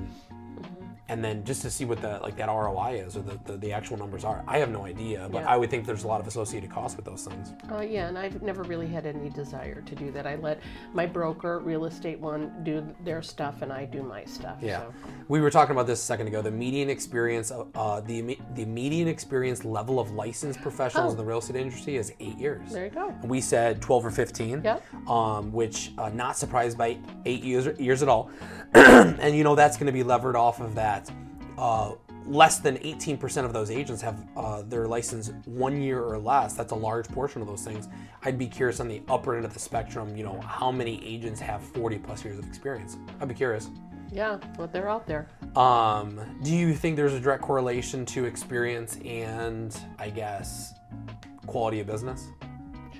and 1.09 1.23
then 1.23 1.43
just 1.43 1.61
to 1.63 1.69
see 1.69 1.83
what 1.85 2.01
the 2.01 2.19
like 2.21 2.37
that 2.37 2.47
ROI 2.47 3.03
is 3.05 3.17
or 3.17 3.21
the, 3.21 3.37
the, 3.45 3.57
the 3.57 3.73
actual 3.73 3.97
numbers 3.97 4.23
are. 4.23 4.43
I 4.47 4.59
have 4.59 4.69
no 4.69 4.85
idea, 4.85 5.27
but 5.31 5.39
Yeah. 5.43 5.49
I 5.53 5.57
would 5.57 5.69
think 5.69 5.85
there's 5.85 6.03
a 6.03 6.07
lot 6.07 6.21
of 6.21 6.27
associated 6.27 6.69
costs 6.69 6.95
with 6.95 7.05
those 7.05 7.25
things. 7.25 7.53
Uh, 7.71 7.81
yeah, 7.81 8.07
and 8.07 8.17
I've 8.17 8.41
never 8.41 8.63
really 8.63 8.87
had 8.87 9.05
any 9.05 9.29
desire 9.29 9.81
to 9.81 9.95
do 9.95 10.11
that. 10.11 10.25
I 10.25 10.35
let 10.35 10.59
my 10.93 11.05
broker, 11.05 11.59
real 11.59 11.85
estate 11.85 12.19
one, 12.19 12.51
do 12.63 12.85
their 13.03 13.21
stuff, 13.21 13.61
and 13.61 13.73
I 13.73 13.85
do 13.85 14.03
my 14.03 14.23
stuff. 14.25 14.57
Yeah, 14.61 14.79
So. 14.81 14.93
we 15.27 15.41
were 15.41 15.49
talking 15.51 15.73
about 15.73 15.87
this 15.87 15.99
a 15.99 16.05
second 16.05 16.27
ago. 16.27 16.41
The 16.41 16.51
median 16.51 16.89
experience, 16.89 17.51
uh, 17.51 17.65
uh, 17.75 18.01
the 18.01 18.37
the 18.55 18.65
median 18.65 19.07
experience 19.07 19.65
level 19.65 19.99
of 19.99 20.11
licensed 20.11 20.61
professionals 20.61 21.13
in 21.13 21.17
the 21.17 21.25
real 21.25 21.39
estate 21.39 21.55
industry 21.57 21.97
is 21.97 22.13
eight 22.19 22.37
years. 22.37 22.61
Oh. 22.69 22.73
There 22.73 22.85
you 22.85 22.91
go. 22.91 23.09
And 23.21 23.29
we 23.29 23.41
said 23.41 23.81
12 23.81 24.05
or 24.05 24.11
15. 24.11 24.61
Yep. 24.63 25.09
Um, 25.09 25.51
which 25.51 25.91
uh, 25.97 26.09
not 26.09 26.37
surprised 26.37 26.77
by 26.77 26.97
eight 27.25 27.43
years 27.43 27.67
years 27.79 28.01
at 28.01 28.09
all. 28.09 28.29
and 28.73 29.35
you 29.35 29.43
know 29.43 29.55
that's 29.55 29.75
going 29.77 29.87
to 29.87 29.91
be 29.91 30.03
levered 30.03 30.35
off 30.35 30.61
of 30.61 30.75
that. 30.75 31.00
Uh, 31.57 31.93
less 32.25 32.59
than 32.59 32.77
18% 32.77 33.45
of 33.45 33.53
those 33.53 33.71
agents 33.71 34.01
have 34.01 34.25
uh, 34.37 34.61
their 34.63 34.87
license 34.87 35.31
one 35.45 35.81
year 35.81 36.03
or 36.03 36.17
less. 36.17 36.53
That's 36.53 36.71
a 36.71 36.75
large 36.75 37.07
portion 37.09 37.41
of 37.41 37.47
those 37.47 37.63
things. 37.63 37.87
I'd 38.23 38.37
be 38.37 38.47
curious 38.47 38.79
on 38.79 38.87
the 38.87 39.01
upper 39.09 39.35
end 39.35 39.45
of 39.45 39.53
the 39.53 39.59
spectrum. 39.59 40.15
You 40.15 40.23
know 40.23 40.39
how 40.41 40.71
many 40.71 41.03
agents 41.05 41.39
have 41.39 41.61
40 41.61 41.97
plus 41.99 42.23
years 42.23 42.39
of 42.39 42.47
experience. 42.47 42.97
I'd 43.19 43.27
be 43.27 43.33
curious. 43.33 43.69
Yeah, 44.11 44.39
but 44.57 44.73
they're 44.73 44.89
out 44.89 45.07
there. 45.07 45.29
Um, 45.55 46.19
do 46.43 46.53
you 46.53 46.73
think 46.73 46.95
there's 46.95 47.13
a 47.13 47.19
direct 47.19 47.43
correlation 47.43 48.05
to 48.07 48.25
experience 48.25 48.97
and 49.05 49.77
I 49.99 50.09
guess 50.09 50.73
quality 51.47 51.79
of 51.79 51.87
business? 51.87 52.27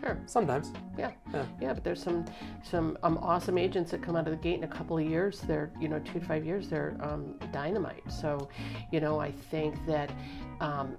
Sure. 0.02 0.18
Sometimes. 0.26 0.72
Yeah. 0.98 1.12
Yeah. 1.34 1.46
yeah, 1.62 1.74
But 1.74 1.84
there's 1.84 2.02
some 2.02 2.26
some 2.64 2.98
um, 3.04 3.18
awesome 3.22 3.58
agents 3.58 3.92
that 3.92 4.02
come 4.02 4.16
out 4.16 4.28
of 4.28 4.32
the 4.32 4.42
gate 4.42 4.58
in 4.58 4.64
a 4.64 4.68
couple 4.68 4.98
of 4.98 5.06
years. 5.06 5.42
They're 5.42 5.72
you 5.80 5.88
know 5.88 6.00
two 6.00 6.20
to 6.20 6.26
five 6.26 6.46
years. 6.46 6.70
They're 6.70 6.98
um, 7.02 7.36
dynamite. 7.52 8.04
So, 8.12 8.50
you 8.92 9.00
know, 9.00 9.20
I 9.20 9.32
think 9.32 9.76
that 9.86 10.12
um, 10.60 10.98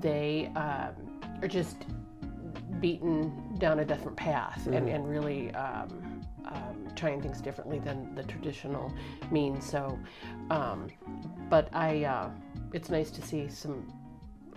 they 0.00 0.50
um, 0.56 1.20
are 1.42 1.48
just 1.48 1.86
beaten 2.80 3.56
down 3.58 3.80
a 3.80 3.84
different 3.84 4.16
path 4.16 4.66
and, 4.66 4.88
and 4.88 5.08
really 5.08 5.52
um, 5.54 6.22
um, 6.44 6.88
trying 6.94 7.20
things 7.20 7.40
differently 7.40 7.78
than 7.78 8.14
the 8.14 8.22
traditional 8.22 8.92
means. 9.30 9.68
So, 9.68 9.98
um, 10.50 10.88
but 11.50 11.68
I, 11.74 12.04
uh, 12.04 12.30
it's 12.72 12.88
nice 12.88 13.10
to 13.12 13.22
see 13.22 13.48
some 13.48 13.92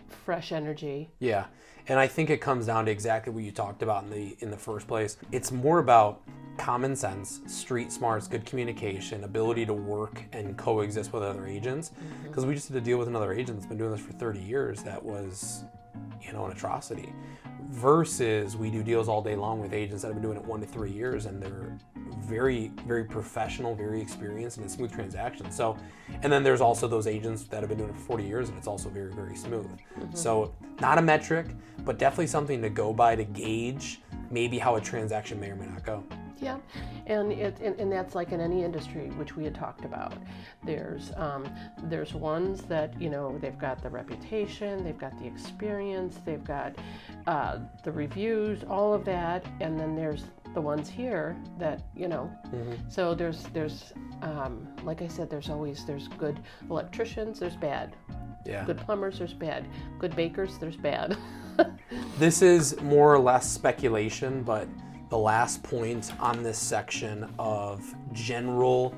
fresh 0.08 0.51
energy. 0.51 1.10
Yeah, 1.19 1.45
and 1.91 1.99
I 1.99 2.08
think 2.08 2.30
it 2.30 2.39
comes 2.39 2.67
down 2.67 2.86
to 2.86 2.91
exactly 2.91 3.34
what 3.34 3.43
you 3.43 3.51
talked 3.51 3.84
about 3.84 4.06
in 4.06 4.10
the 4.10 4.38
in 4.39 4.49
the 4.49 4.56
first 4.56 4.88
place. 4.88 5.17
It's 5.34 5.51
more 5.51 5.80
about 5.80 6.21
common 6.58 6.95
sense, 6.95 7.41
street 7.47 7.91
smarts, 7.91 8.30
good 8.30 8.45
communication, 8.45 9.25
ability 9.25 9.65
to 9.65 9.73
work 9.73 10.23
and 10.32 10.58
coexist 10.58 11.12
with 11.12 11.21
other 11.21 11.45
agents. 11.45 11.91
Because 12.23 12.45
we 12.45 12.54
just 12.54 12.69
had 12.69 12.75
to 12.75 12.82
deal 12.82 12.97
with 12.97 13.10
another 13.10 13.34
agent 13.34 13.58
that's 13.58 13.67
been 13.67 13.77
doing 13.77 13.91
this 13.91 13.99
for 13.99 14.13
30 14.13 14.39
years. 14.39 14.82
That 14.84 15.04
was, 15.04 15.65
you 16.21 16.34
know, 16.34 16.45
an 16.45 16.51
atrocity. 16.51 17.13
Versus 17.69 18.58
we 18.58 18.69
do 18.69 18.84
deals 18.84 19.08
all 19.08 19.21
day 19.21 19.36
long 19.36 19.60
with 19.62 19.73
agents 19.73 20.01
that 20.01 20.10
have 20.10 20.15
been 20.15 20.23
doing 20.23 20.38
it 20.38 20.43
one 20.43 20.60
to 20.60 20.65
three 20.65 20.91
years, 20.91 21.25
and 21.25 21.41
they're 21.41 21.77
very, 22.19 22.71
very 22.86 23.06
professional, 23.06 23.75
very 23.75 24.01
experienced, 24.01 24.58
and 24.58 24.65
it's 24.65 24.75
smooth 24.75 24.91
transactions. 24.91 25.56
So, 25.56 25.77
and 26.21 26.32
then 26.32 26.43
there's 26.43 26.62
also 26.62 26.88
those 26.88 27.08
agents 27.08 27.43
that 27.45 27.62
have 27.62 27.69
been 27.69 27.77
doing 27.77 27.89
it 27.89 27.95
for 27.95 28.01
40 28.01 28.23
years, 28.23 28.49
and 28.49 28.58
it's 28.58 28.67
also 28.67 28.89
very, 28.89 29.13
very 29.13 29.36
smooth. 29.36 29.67
Mm-hmm. 29.67 30.15
So, 30.15 30.54
not 30.82 30.97
a 30.97 31.01
metric, 31.01 31.47
but 31.86 31.97
definitely 31.97 32.27
something 32.27 32.62
to 32.62 32.69
go 32.69 32.93
by 32.93 33.15
to 33.15 33.23
gauge 33.23 34.01
maybe 34.30 34.58
how 34.58 34.75
a 34.75 34.82
transaction 34.82 35.39
may 35.39 35.49
or 35.49 35.56
may 35.56 35.67
not 35.67 35.84
go. 35.84 36.04
Yeah, 36.41 36.58
and 37.06 37.32
it 37.32 37.60
and, 37.62 37.80
and 37.80 37.91
that's 37.91 38.15
like 38.15 38.32
in 38.32 38.41
any 38.41 38.63
industry, 38.63 39.10
which 39.12 39.36
we 39.36 39.43
had 39.43 39.54
talked 39.54 39.86
about. 39.86 40.13
There's 40.63 41.12
um, 41.15 41.47
there's 41.84 42.15
ones 42.15 42.63
that 42.63 42.99
you 42.99 43.12
know 43.12 43.38
they've 43.38 43.58
got 43.58 43.82
the 43.84 43.89
reputation, 43.89 44.84
they've 44.84 44.97
got 44.97 45.17
the 45.19 45.27
experience, 45.27 46.17
they've 46.25 46.43
got 46.43 46.75
uh, 47.27 47.60
the 47.84 47.91
reviews, 47.91 48.63
all 48.63 48.91
of 48.91 49.06
that, 49.06 49.45
and 49.60 49.80
then 49.80 49.95
there's 49.95 50.23
the 50.56 50.62
ones 50.62 50.89
here 50.89 51.38
that 51.60 51.84
you 51.95 52.08
know. 52.08 52.32
So 52.89 53.13
there's 53.13 53.43
there's 53.54 53.93
um, 54.23 54.67
like 54.84 55.04
I 55.04 55.08
said, 55.08 55.30
there's 55.30 55.49
always 55.49 55.86
there's 55.86 56.08
good 56.08 56.39
electricians, 56.69 57.39
there's 57.39 57.56
bad. 57.56 57.95
Yeah. 58.45 58.65
Good 58.65 58.77
plumbers, 58.77 59.19
there's 59.19 59.36
bad. 59.36 59.67
Good 59.99 60.15
bakers, 60.15 60.58
there's 60.58 60.75
bad. 60.75 61.15
this 62.17 62.41
is 62.41 62.80
more 62.82 63.13
or 63.13 63.19
less 63.19 63.47
speculation, 63.47 64.41
but 64.41 64.67
the 65.12 65.17
last 65.17 65.62
point 65.62 66.10
on 66.21 66.41
this 66.41 66.58
section 66.58 67.30
of 67.38 67.84
general 68.13 68.95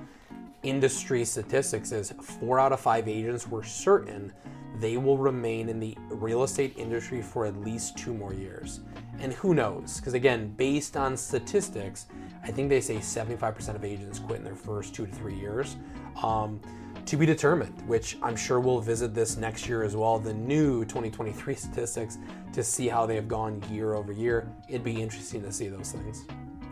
industry 0.61 1.25
statistics 1.25 1.91
is 1.91 2.13
four 2.21 2.59
out 2.59 2.71
of 2.71 2.79
five 2.79 3.07
agents 3.07 3.47
were 3.47 3.63
certain 3.63 4.31
they 4.79 4.97
will 4.97 5.17
remain 5.17 5.69
in 5.69 5.79
the 5.79 5.97
real 6.11 6.43
estate 6.43 6.75
industry 6.77 7.19
for 7.21 7.47
at 7.47 7.57
least 7.57 7.97
two 7.97 8.13
more 8.13 8.31
years. 8.31 8.81
And 9.19 9.33
who 9.33 9.55
knows? 9.55 9.97
Because 9.97 10.13
again, 10.13 10.53
based 10.55 10.95
on 10.97 11.17
statistics, 11.17 12.05
I 12.43 12.51
think 12.51 12.69
they 12.69 12.81
say 12.81 12.97
75% 12.97 13.75
of 13.75 13.83
agents 13.83 14.19
quit 14.19 14.37
in 14.37 14.43
their 14.43 14.55
first 14.55 14.93
two 14.93 15.07
to 15.07 15.11
three 15.11 15.35
years. 15.35 15.77
Um, 16.21 16.61
to 17.05 17.17
be 17.17 17.25
determined, 17.25 17.81
which 17.87 18.17
I'm 18.21 18.35
sure 18.35 18.59
we'll 18.59 18.79
visit 18.79 19.13
this 19.13 19.37
next 19.37 19.67
year 19.67 19.83
as 19.83 19.95
well, 19.95 20.19
the 20.19 20.33
new 20.33 20.85
2023 20.85 21.55
statistics 21.55 22.17
to 22.53 22.63
see 22.63 22.87
how 22.87 23.05
they 23.05 23.15
have 23.15 23.27
gone 23.27 23.61
year 23.69 23.93
over 23.93 24.11
year. 24.11 24.47
It'd 24.69 24.83
be 24.83 25.01
interesting 25.01 25.41
to 25.43 25.51
see 25.51 25.67
those 25.67 25.91
things. 25.91 26.25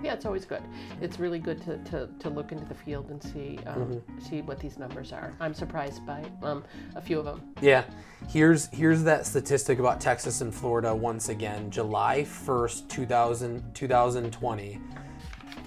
Yeah, 0.04 0.14
it's 0.14 0.26
always 0.26 0.46
good. 0.46 0.64
It's 1.00 1.20
really 1.20 1.38
good 1.38 1.62
to, 1.64 1.78
to, 1.92 2.10
to 2.20 2.30
look 2.30 2.52
into 2.52 2.66
the 2.66 2.74
field 2.74 3.12
and 3.12 3.22
see 3.22 3.60
um, 3.68 3.76
mm-hmm. 3.76 4.20
see 4.20 4.42
what 4.42 4.60
these 4.60 4.80
numbers 4.80 5.12
are. 5.12 5.32
I'm 5.40 5.54
surprised 5.54 6.06
by 6.06 6.26
um, 6.42 6.64
a 6.96 7.02
few 7.02 7.20
of 7.20 7.26
them. 7.26 7.42
Yeah, 7.62 7.84
here's 8.28 8.68
here's 8.68 9.04
that 9.04 9.28
statistic 9.28 9.78
about 9.78 10.02
Texas 10.02 10.42
and 10.42 10.54
Florida 10.54 10.96
once 10.96 11.30
again. 11.30 11.70
July 11.70 12.26
1st, 12.28 12.88
2000, 12.90 13.76
2020, 13.76 14.80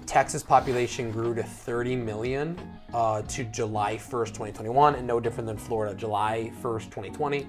Texas 0.05 0.43
population 0.43 1.11
grew 1.11 1.33
to 1.33 1.43
30 1.43 1.95
million 1.95 2.57
uh, 2.95 3.21
to 3.23 3.43
July 3.43 3.97
1st, 3.97 4.27
2021, 4.27 4.95
and 4.95 5.05
no 5.05 5.19
different 5.19 5.45
than 5.47 5.57
Florida. 5.57 5.93
July 5.93 6.51
1st, 6.61 6.85
2020, 6.85 7.47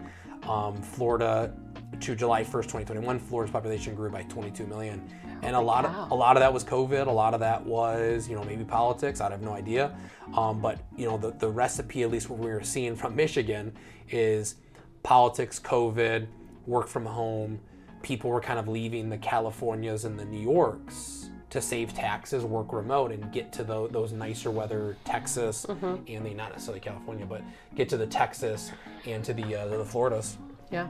um, 0.48 0.76
Florida 0.82 1.54
to 2.00 2.16
July 2.16 2.42
1st, 2.42 2.64
2021, 2.64 3.18
Florida's 3.20 3.52
population 3.52 3.94
grew 3.94 4.10
by 4.10 4.22
22 4.24 4.66
million 4.66 5.08
and 5.42 5.54
a 5.54 5.60
lot 5.60 5.84
of 5.84 6.10
a 6.10 6.14
lot 6.14 6.36
of 6.36 6.40
that 6.40 6.52
was 6.52 6.64
COVID. 6.64 7.06
A 7.06 7.10
lot 7.10 7.34
of 7.34 7.40
that 7.40 7.64
was 7.64 8.28
you 8.28 8.34
know 8.34 8.44
maybe 8.44 8.64
politics. 8.64 9.20
I 9.20 9.30
have 9.30 9.42
no 9.42 9.52
idea. 9.52 9.94
Um, 10.34 10.60
but 10.60 10.80
you 10.96 11.06
know 11.06 11.16
the 11.16 11.32
the 11.32 11.48
recipe, 11.48 12.02
at 12.02 12.10
least 12.10 12.30
what 12.30 12.38
we 12.38 12.50
were 12.50 12.62
seeing 12.62 12.96
from 12.96 13.14
Michigan, 13.24 13.72
is 14.10 14.56
politics, 15.02 15.60
COVID, 15.60 16.26
work 16.66 16.88
from 16.88 17.06
home. 17.06 17.60
People 18.02 18.30
were 18.30 18.40
kind 18.40 18.58
of 18.58 18.68
leaving 18.68 19.08
the 19.08 19.18
Californias 19.18 20.04
and 20.04 20.18
the 20.18 20.24
New 20.24 20.40
Yorks 20.40 21.30
to 21.56 21.62
save 21.62 21.92
taxes, 21.92 22.44
work 22.44 22.72
remote, 22.72 23.10
and 23.10 23.32
get 23.32 23.52
to 23.52 23.64
the, 23.64 23.88
those 23.88 24.12
nicer 24.12 24.50
weather 24.50 24.96
Texas 25.04 25.66
mm-hmm. 25.66 25.96
and 26.06 26.24
the 26.24 26.34
not 26.34 26.52
necessarily 26.52 26.80
California, 26.80 27.26
but 27.26 27.42
get 27.74 27.88
to 27.88 27.96
the 27.96 28.06
Texas 28.06 28.70
and 29.06 29.24
to 29.24 29.34
the 29.34 29.56
uh, 29.56 29.66
the 29.66 29.84
Floridas. 29.84 30.38
Yeah. 30.70 30.88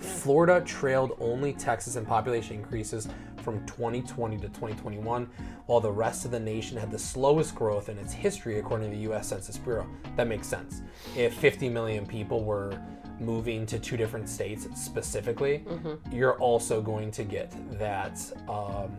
Florida 0.00 0.60
trailed 0.64 1.16
only 1.20 1.52
Texas 1.52 1.96
in 1.96 2.04
population 2.04 2.56
increases 2.56 3.08
from 3.42 3.64
2020 3.66 4.36
to 4.36 4.48
2021, 4.48 5.28
while 5.66 5.80
the 5.80 5.90
rest 5.90 6.24
of 6.24 6.30
the 6.30 6.40
nation 6.40 6.76
had 6.76 6.90
the 6.90 6.98
slowest 6.98 7.54
growth 7.54 7.88
in 7.88 7.98
its 7.98 8.12
history, 8.12 8.58
according 8.58 8.90
to 8.90 8.96
the 8.96 9.02
US 9.12 9.28
Census 9.28 9.58
Bureau. 9.58 9.86
That 10.16 10.28
makes 10.28 10.46
sense. 10.46 10.82
If 11.16 11.34
50 11.34 11.68
million 11.68 12.06
people 12.06 12.44
were 12.44 12.80
moving 13.24 13.66
to 13.66 13.78
two 13.78 13.96
different 13.96 14.28
states 14.28 14.68
specifically, 14.74 15.64
mm-hmm. 15.66 16.14
you're 16.14 16.38
also 16.38 16.80
going 16.80 17.10
to 17.12 17.24
get 17.24 17.52
that 17.78 18.20
um, 18.48 18.96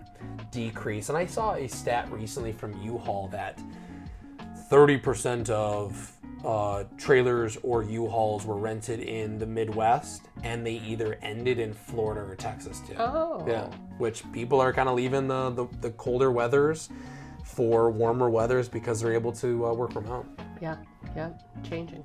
decrease. 0.52 1.10
And 1.10 1.18
I 1.18 1.26
saw 1.26 1.56
a 1.56 1.68
stat 1.68 2.12
recently 2.12 2.52
from 2.52 2.80
U 2.82 2.98
Haul 2.98 3.28
that 3.30 3.60
30% 4.70 5.50
of 5.50 6.14
uh, 6.44 6.84
trailers 6.98 7.58
or 7.64 7.84
U-Hauls 7.84 8.46
were 8.46 8.58
rented 8.58 9.00
in 9.00 9.38
the 9.38 9.46
Midwest, 9.46 10.24
and 10.44 10.66
they 10.66 10.74
either 10.74 11.18
ended 11.22 11.60
in 11.60 11.74
Florida 11.74 12.22
or 12.22 12.36
Texas 12.36 12.82
too. 12.82 12.96
Oh, 12.98 13.46
yeah. 13.48 13.68
Which 13.98 14.30
people 14.32 14.60
are 14.60 14.74
kind 14.74 14.90
of 14.90 14.96
leaving 14.96 15.28
the, 15.28 15.52
the, 15.52 15.68
the 15.82 15.92
colder 15.92 16.32
weathers 16.32 16.90
for 17.44 17.92
warmer 17.92 18.30
weathers 18.30 18.68
because 18.68 19.00
they're 19.02 19.14
able 19.14 19.32
to 19.34 19.68
uh, 19.68 19.74
work 19.74 19.92
from 19.94 20.06
home. 20.06 20.36
Yeah, 20.62 20.78
yeah, 21.16 21.30
changing. 21.64 22.04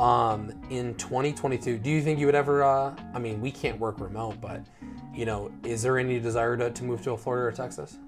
Um, 0.00 0.52
in 0.70 0.94
2022, 0.94 1.78
do 1.78 1.90
you 1.90 2.02
think 2.02 2.18
you 2.18 2.26
would 2.26 2.34
ever? 2.34 2.62
Uh, 2.62 2.94
I 3.14 3.18
mean, 3.18 3.40
we 3.40 3.50
can't 3.50 3.78
work 3.78 4.00
remote, 4.00 4.40
but 4.40 4.62
you 5.12 5.26
know, 5.26 5.50
is 5.64 5.82
there 5.82 5.98
any 5.98 6.20
desire 6.20 6.56
to, 6.56 6.70
to 6.70 6.84
move 6.84 7.02
to 7.02 7.12
a 7.12 7.16
Florida 7.16 7.46
or 7.46 7.52
Texas? 7.52 7.98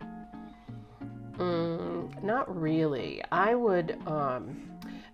Mm, 1.38 2.22
not 2.22 2.61
really. 2.61 3.22
I 3.33 3.55
would. 3.55 3.98
Um, 4.07 4.66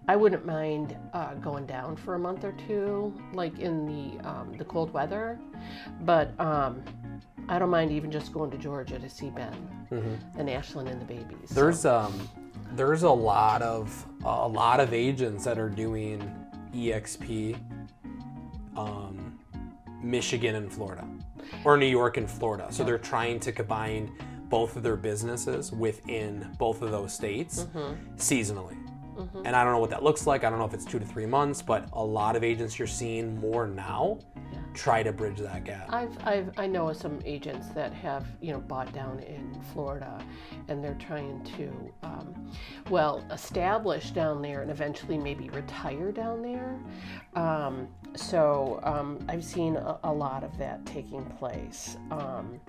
I 0.09 0.15
wouldn't 0.15 0.47
mind 0.47 0.97
uh, 1.15 1.35
going 1.35 1.67
down 1.67 1.97
for 1.97 2.15
a 2.15 2.19
month 2.19 2.45
or 2.45 2.53
two, 2.69 3.13
like 3.33 3.59
in 3.59 3.87
the 3.87 4.29
um, 4.29 4.53
the 4.57 4.65
cold 4.65 4.93
weather, 4.93 5.39
but 6.03 6.39
um, 6.39 6.83
I 7.49 7.59
don't 7.59 7.71
mind 7.71 7.91
even 7.91 8.11
just 8.11 8.33
going 8.33 8.51
to 8.51 8.59
Georgia 8.59 8.99
to 8.99 9.09
see 9.09 9.31
Ben 9.31 9.53
mm-hmm. 9.91 10.39
and 10.39 10.49
Ashlyn 10.49 10.89
and 10.89 11.01
the 11.01 11.07
babies. 11.07 11.51
There's 11.51 11.81
so. 11.81 11.97
um 11.97 12.29
there's 12.73 13.05
a 13.05 13.11
lot 13.11 13.63
of 13.63 14.07
a 14.25 14.49
lot 14.49 14.81
of 14.81 14.93
agents 14.93 15.45
that 15.45 15.59
are 15.59 15.69
doing 15.69 16.21
EXP, 16.77 17.59
um, 18.77 19.39
Michigan 20.03 20.57
and 20.57 20.73
Florida, 20.73 21.09
or 21.65 21.77
New 21.77 21.87
York 21.87 22.17
and 22.17 22.31
Florida. 22.31 22.67
So 22.71 22.85
they're 22.85 22.99
trying 22.99 23.41
to 23.41 23.53
combine 23.53 24.13
both 24.49 24.77
of 24.77 24.83
their 24.83 24.97
businesses 24.97 25.73
within 25.73 26.49
both 26.59 26.83
of 26.83 26.91
those 26.91 27.13
states 27.13 27.65
mm-hmm. 27.65 27.95
seasonally. 28.17 28.77
Mm-hmm. 29.17 29.43
And 29.45 29.57
I 29.57 29.65
don't 29.65 29.73
know 29.73 29.79
what 29.79 29.91
that 29.91 30.03
looks 30.03 30.27
like. 30.27 30.45
I 30.45 30.51
don't 30.51 30.59
know 30.59 30.67
if 30.67 30.75
it's 30.75 30.85
two 30.85 30.99
to 30.99 31.05
three 31.05 31.27
months, 31.27 31.63
but 31.63 31.89
a 31.95 32.05
lot 32.05 32.37
of 32.37 32.45
agents 32.45 32.79
you're 32.79 32.87
seeing 32.87 33.41
more 33.41 33.67
now. 33.67 34.19
Try 34.77 35.03
to 35.03 35.13
bridge 35.13 35.39
that 35.39 35.65
gap. 35.65 35.93
I've, 35.93 36.17
I've, 36.27 36.51
I 36.59 36.67
know 36.67 36.93
some 36.93 37.19
agents 37.25 37.69
that 37.69 37.93
have, 37.95 38.27
you 38.41 38.53
know, 38.53 38.61
bought 38.61 38.93
down 38.93 39.21
in 39.21 39.59
Florida 39.73 40.23
and 40.69 40.85
they're 40.85 40.99
trying 40.99 41.43
to, 41.57 41.93
um, 42.03 42.53
well, 42.91 43.25
establish 43.33 44.11
down 44.11 44.43
there 44.43 44.63
and 44.63 44.71
eventually 44.71 45.19
maybe 45.19 45.49
retire 45.51 46.13
down 46.13 46.43
there. 46.43 46.79
Um, 47.35 47.89
so 48.15 48.81
um, 48.83 49.19
I've 49.29 49.45
seen 49.45 49.77
a, 49.77 49.99
a, 50.05 50.13
lot 50.13 50.45
of 50.45 50.57
that 50.59 50.85
taking 50.87 51.25
place. 51.25 51.97
Um, 52.11 52.61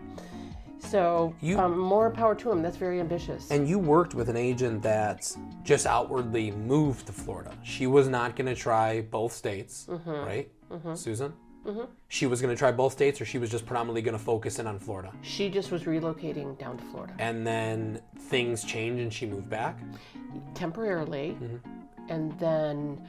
so 0.80 1.36
you, 1.41 1.58
um, 1.60 1.78
more 1.78 2.10
power 2.12 2.36
to 2.36 2.52
him. 2.52 2.62
That's 2.62 2.78
very 2.78 3.00
ambitious. 3.00 3.52
And 3.52 3.67
you 3.67 3.80
worked 3.80 4.13
with 4.13 4.30
an 4.30 4.38
agent 4.38 4.82
that 4.84 5.36
just 5.63 5.86
outwardly 5.86 6.52
moved 6.52 7.08
to 7.08 7.13
Florida. 7.13 7.52
She 7.63 7.88
was 7.88 8.08
not 8.08 8.36
going 8.36 8.48
to 8.48 8.56
try 8.56 9.02
both 9.02 9.34
states, 9.34 9.88
mm-hmm. 9.89 10.10
right, 10.10 10.52
mm-hmm. 10.72 10.93
Susan? 10.93 11.34
Mm-hmm. 11.67 11.91
She 12.08 12.25
was 12.27 12.41
going 12.41 12.56
to 12.56 12.58
try 12.58 12.71
both 12.71 12.93
states, 12.93 13.19
or 13.19 13.25
she 13.25 13.38
was 13.38 13.51
just 13.51 13.65
predominantly 13.65 14.01
going 14.01 14.17
to 14.17 14.23
focus 14.23 14.58
in 14.58 14.67
on 14.67 14.80
Florida. 14.80 15.12
She 15.21 15.49
just 15.49 15.69
was 15.69 15.84
relocating 15.84 16.58
down 16.58 16.77
to 16.77 16.84
Florida. 16.86 17.13
And 17.19 17.45
then 17.45 18.01
things 18.17 18.63
changed, 18.63 19.01
and 19.01 19.13
she 19.13 19.25
moved 19.25 19.49
back 19.49 19.77
temporarily, 20.53 21.38
mm-hmm. 21.41 21.58
and 22.10 22.38
then, 22.39 23.06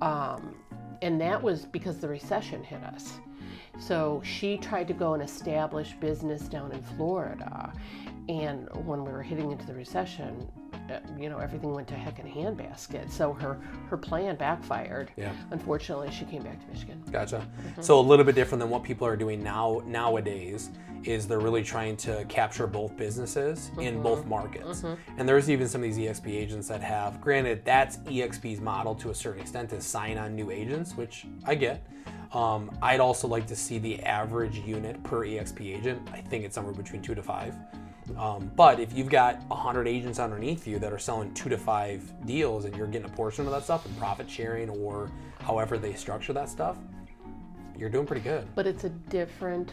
um, 0.00 0.56
and 1.02 1.20
that 1.20 1.40
was 1.40 1.66
because 1.66 1.98
the 1.98 2.08
recession 2.08 2.64
hit 2.64 2.82
us. 2.82 3.20
So 3.78 4.20
she 4.24 4.58
tried 4.58 4.88
to 4.88 4.94
go 4.94 5.14
and 5.14 5.22
establish 5.22 5.92
business 5.94 6.42
down 6.42 6.72
in 6.72 6.82
Florida. 6.82 7.72
And 8.28 8.68
when 8.84 9.04
we 9.04 9.10
were 9.10 9.22
hitting 9.22 9.50
into 9.50 9.66
the 9.66 9.74
recession, 9.74 10.50
you 11.18 11.28
know, 11.28 11.38
everything 11.38 11.72
went 11.72 11.88
to 11.88 11.94
heck 11.94 12.18
in 12.18 12.26
a 12.26 12.30
handbasket. 12.30 13.10
So 13.10 13.32
her 13.34 13.58
her 13.88 13.96
plan 13.96 14.36
backfired. 14.36 15.10
Yeah. 15.16 15.32
Unfortunately, 15.50 16.10
she 16.10 16.24
came 16.24 16.42
back 16.42 16.60
to 16.64 16.72
Michigan. 16.72 17.02
Gotcha. 17.10 17.36
Mm-hmm. 17.38 17.82
So 17.82 17.98
a 17.98 18.00
little 18.00 18.24
bit 18.24 18.34
different 18.34 18.60
than 18.60 18.70
what 18.70 18.82
people 18.82 19.06
are 19.06 19.16
doing 19.16 19.42
now 19.42 19.82
nowadays 19.86 20.70
is 21.04 21.26
they're 21.26 21.40
really 21.40 21.62
trying 21.62 21.96
to 21.96 22.24
capture 22.28 22.66
both 22.66 22.96
businesses 22.96 23.70
mm-hmm. 23.70 23.80
in 23.80 24.02
both 24.02 24.26
markets. 24.26 24.82
Mm-hmm. 24.82 25.18
And 25.18 25.28
there's 25.28 25.48
even 25.48 25.68
some 25.68 25.82
of 25.82 25.94
these 25.94 25.98
EXP 25.98 26.28
agents 26.28 26.68
that 26.68 26.82
have, 26.82 27.20
granted, 27.20 27.64
that's 27.64 27.98
EXP's 27.98 28.60
model 28.60 28.94
to 28.96 29.10
a 29.10 29.14
certain 29.14 29.40
extent 29.40 29.70
to 29.70 29.80
sign 29.80 30.18
on 30.18 30.34
new 30.34 30.50
agents, 30.50 30.94
which 30.94 31.26
I 31.46 31.54
get. 31.54 31.86
Um, 32.32 32.70
I'd 32.80 33.00
also 33.00 33.26
like 33.26 33.46
to 33.48 33.56
see 33.56 33.78
the 33.78 34.00
average 34.02 34.58
unit 34.58 35.02
per 35.02 35.26
EXP 35.26 35.78
agent. 35.78 36.08
I 36.12 36.20
think 36.20 36.44
it's 36.44 36.54
somewhere 36.54 36.74
between 36.74 37.02
two 37.02 37.14
to 37.14 37.22
five. 37.22 37.56
Um, 38.16 38.50
but 38.56 38.80
if 38.80 38.92
you've 38.92 39.08
got 39.08 39.40
100 39.48 39.88
agents 39.88 40.18
underneath 40.18 40.66
you 40.66 40.78
that 40.78 40.92
are 40.92 40.98
selling 40.98 41.32
two 41.34 41.48
to 41.48 41.58
five 41.58 42.02
deals 42.26 42.64
and 42.64 42.76
you're 42.76 42.86
getting 42.86 43.06
a 43.10 43.16
portion 43.16 43.46
of 43.46 43.52
that 43.52 43.64
stuff 43.64 43.86
and 43.86 43.96
profit 43.98 44.28
sharing 44.28 44.68
or 44.70 45.10
however 45.40 45.78
they 45.78 45.94
structure 45.94 46.32
that 46.32 46.48
stuff, 46.48 46.76
you're 47.78 47.90
doing 47.90 48.06
pretty 48.06 48.22
good. 48.22 48.46
But 48.54 48.66
it's 48.66 48.84
a 48.84 48.90
different 48.90 49.72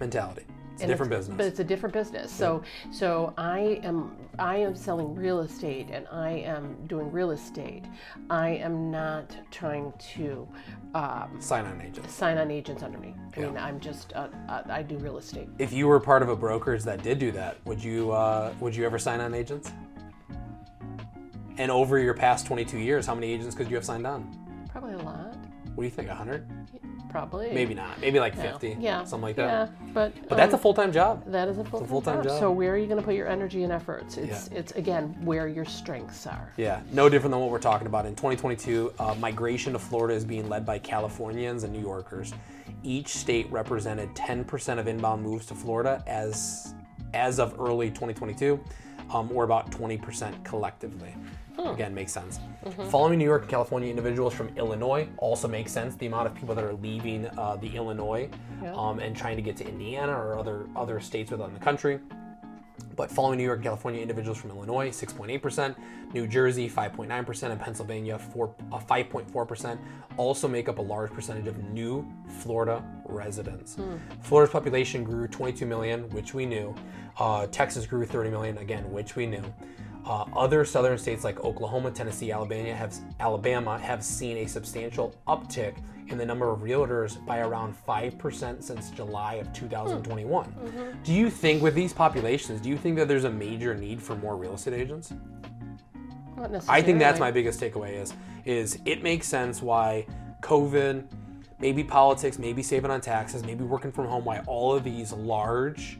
mentality. 0.00 0.44
It's 0.74 0.82
a 0.82 0.86
different 0.86 1.10
business. 1.10 1.36
But 1.36 1.46
it's 1.46 1.60
a 1.60 1.64
different 1.64 1.94
business. 1.94 2.30
So 2.30 2.62
yeah. 2.62 2.92
so 2.92 3.34
I 3.38 3.80
am 3.82 4.14
I 4.38 4.56
am 4.56 4.74
selling 4.74 5.14
real 5.14 5.40
estate 5.40 5.88
and 5.90 6.06
I 6.12 6.30
am 6.30 6.76
doing 6.86 7.10
real 7.10 7.30
estate. 7.30 7.84
I 8.28 8.50
am 8.50 8.90
not 8.90 9.36
trying 9.50 9.92
to 10.14 10.46
um, 10.94 11.36
sign 11.40 11.64
on 11.64 11.80
agents. 11.80 12.12
Sign 12.12 12.38
on 12.38 12.50
agents 12.50 12.82
under 12.82 12.98
me. 12.98 13.14
I 13.36 13.40
yeah. 13.40 13.46
mean, 13.46 13.56
I'm 13.56 13.80
just 13.80 14.12
uh, 14.14 14.28
uh, 14.48 14.62
I 14.68 14.82
do 14.82 14.98
real 14.98 15.18
estate. 15.18 15.48
If 15.58 15.72
you 15.72 15.86
were 15.86 16.00
part 16.00 16.22
of 16.22 16.28
a 16.28 16.36
brokerage 16.36 16.82
that 16.84 17.02
did 17.02 17.18
do 17.18 17.32
that, 17.32 17.58
would 17.64 17.82
you 17.82 18.12
uh, 18.12 18.52
would 18.60 18.76
you 18.76 18.84
ever 18.84 18.98
sign 18.98 19.20
on 19.20 19.32
agents? 19.34 19.72
And 21.58 21.70
over 21.70 21.98
your 21.98 22.14
past 22.14 22.46
22 22.46 22.78
years, 22.78 23.06
how 23.06 23.14
many 23.14 23.32
agents 23.32 23.54
could 23.54 23.70
you 23.70 23.76
have 23.76 23.84
signed 23.84 24.06
on? 24.06 24.66
Probably 24.70 24.92
a 24.92 24.98
lot. 24.98 25.34
What 25.74 25.82
do 25.82 25.84
you 25.84 25.90
think? 25.90 26.08
100? 26.08 26.46
Probably. 27.16 27.50
Maybe 27.50 27.72
not. 27.74 27.98
Maybe 28.00 28.20
like 28.20 28.34
Yeah. 28.36 28.42
50. 28.52 28.76
Yeah. 28.78 29.04
Something 29.04 29.22
like 29.22 29.36
that. 29.36 29.70
Yeah, 29.70 29.86
but 29.94 30.12
But 30.28 30.36
that's 30.36 30.52
a 30.52 30.56
um, 30.56 30.62
full 30.62 30.74
time 30.74 30.92
job. 30.92 31.24
that 31.26 31.48
is 31.48 31.58
a 31.58 31.64
full 31.64 31.84
full-time 31.86 32.16
time 32.16 32.24
job. 32.24 32.38
So 32.38 32.52
where 32.52 32.74
are 32.74 32.76
you 32.76 32.86
going 32.86 32.98
to 32.98 33.04
put 33.04 33.14
your 33.14 33.26
energy 33.26 33.62
and 33.62 33.72
efforts? 33.72 34.18
It's 34.18 34.50
Yeah. 34.50 34.58
it's 34.58 34.72
again 34.72 35.16
where 35.24 35.48
your 35.48 35.64
strengths 35.64 36.26
are. 36.26 36.52
Yeah, 36.58 36.80
no 36.92 37.08
different 37.08 37.32
than 37.32 37.40
what 37.40 37.50
we're 37.50 37.58
talking 37.58 37.86
about. 37.86 38.04
In 38.04 38.14
2022, 38.14 38.92
uh, 38.98 39.14
migration 39.18 39.72
to 39.72 39.78
Florida 39.78 40.14
is 40.14 40.24
being 40.24 40.48
led 40.50 40.66
by 40.66 40.78
Californians 40.78 41.64
and 41.64 41.72
New 41.72 41.80
Yorkers. 41.80 42.34
Each 42.82 43.08
state 43.08 43.50
represented 43.50 44.14
10% 44.14 44.78
of 44.78 44.86
inbound 44.86 45.22
moves 45.22 45.46
to 45.46 45.54
Florida 45.54 46.02
as 46.06 46.74
as 47.14 47.38
of 47.38 47.58
early 47.58 47.88
2022, 47.88 48.60
um, 49.10 49.30
or 49.32 49.44
about 49.44 49.70
20% 49.70 50.44
collectively. 50.44 51.14
Again, 51.58 51.94
makes 51.94 52.12
sense. 52.12 52.38
Following 52.90 53.18
New 53.18 53.24
York 53.24 53.42
and 53.42 53.50
California 53.50 53.88
individuals 53.90 54.34
from 54.34 54.48
Illinois 54.56 55.08
also 55.18 55.48
makes 55.48 55.72
sense. 55.72 55.94
The 55.96 56.06
amount 56.06 56.26
of 56.26 56.34
people 56.34 56.54
that 56.54 56.64
are 56.64 56.74
leaving 56.74 57.26
uh, 57.38 57.56
the 57.56 57.74
Illinois 57.76 58.28
Yeah. 58.62 58.74
um, 58.74 58.98
and 59.00 59.16
trying 59.16 59.36
to 59.36 59.42
get 59.42 59.56
to 59.58 59.68
Indiana 59.68 60.12
or 60.12 60.38
other 60.38 60.66
other 60.76 61.00
states 61.00 61.30
within 61.30 61.52
the 61.54 61.60
country. 61.60 61.98
But 62.94 63.10
following 63.10 63.36
New 63.38 63.44
York 63.44 63.58
and 63.58 63.64
California, 63.64 64.00
individuals 64.00 64.38
from 64.38 64.50
Illinois, 64.50 64.88
6.8%, 64.88 65.74
New 66.14 66.26
Jersey, 66.26 66.68
5.9%, 66.68 67.50
and 67.50 67.60
Pennsylvania, 67.60 68.18
4, 68.18 68.54
uh, 68.72 68.78
5.4%, 68.78 69.78
also 70.16 70.48
make 70.48 70.68
up 70.68 70.78
a 70.78 70.82
large 70.82 71.10
percentage 71.12 71.46
of 71.46 71.58
new 71.64 72.06
Florida 72.40 72.82
residents. 73.04 73.76
Florida's 74.22 74.50
population 74.52 75.04
grew 75.04 75.28
22 75.28 75.66
million, 75.66 76.08
which 76.10 76.32
we 76.32 76.46
knew. 76.46 76.74
Uh, 77.18 77.46
Texas 77.48 77.86
grew 77.86 78.06
30 78.06 78.30
million, 78.30 78.56
again, 78.58 78.90
which 78.90 79.14
we 79.14 79.26
knew. 79.26 79.42
Uh, 80.06 80.24
other 80.36 80.64
southern 80.64 80.96
states 80.96 81.24
like 81.24 81.42
Oklahoma, 81.44 81.90
Tennessee, 81.90 82.30
Alabama 82.30 82.72
have, 82.72 82.94
Alabama 83.18 83.76
have 83.76 84.04
seen 84.04 84.36
a 84.38 84.46
substantial 84.46 85.12
uptick 85.26 85.78
in 86.08 86.16
the 86.16 86.24
number 86.24 86.48
of 86.48 86.60
realtors 86.60 87.24
by 87.26 87.40
around 87.40 87.74
5% 87.86 88.62
since 88.62 88.90
July 88.90 89.34
of 89.34 89.52
2021. 89.52 91.00
Do 91.02 91.12
you 91.12 91.28
think, 91.28 91.60
with 91.60 91.74
these 91.74 91.92
populations, 91.92 92.60
do 92.60 92.68
you 92.68 92.76
think 92.76 92.96
that 92.96 93.08
there's 93.08 93.24
a 93.24 93.30
major 93.30 93.74
need 93.74 94.00
for 94.00 94.14
more 94.14 94.36
real 94.36 94.54
estate 94.54 94.74
agents? 94.74 95.12
Not 96.36 96.68
I 96.68 96.82
think 96.82 97.00
that's 97.00 97.18
my 97.18 97.30
biggest 97.30 97.60
takeaway 97.60 98.00
is 98.00 98.12
is 98.44 98.78
it 98.84 99.02
makes 99.02 99.26
sense 99.26 99.62
why 99.62 100.06
COVID, 100.40 101.04
maybe 101.58 101.82
politics, 101.82 102.38
maybe 102.38 102.62
saving 102.62 102.90
on 102.90 103.00
taxes, 103.00 103.42
maybe 103.42 103.64
working 103.64 103.90
from 103.90 104.06
home, 104.06 104.24
why 104.24 104.40
all 104.46 104.74
of 104.74 104.84
these 104.84 105.12
large 105.12 105.98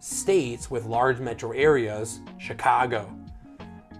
states 0.00 0.70
with 0.70 0.84
large 0.84 1.20
metro 1.20 1.52
areas, 1.52 2.20
Chicago, 2.38 3.10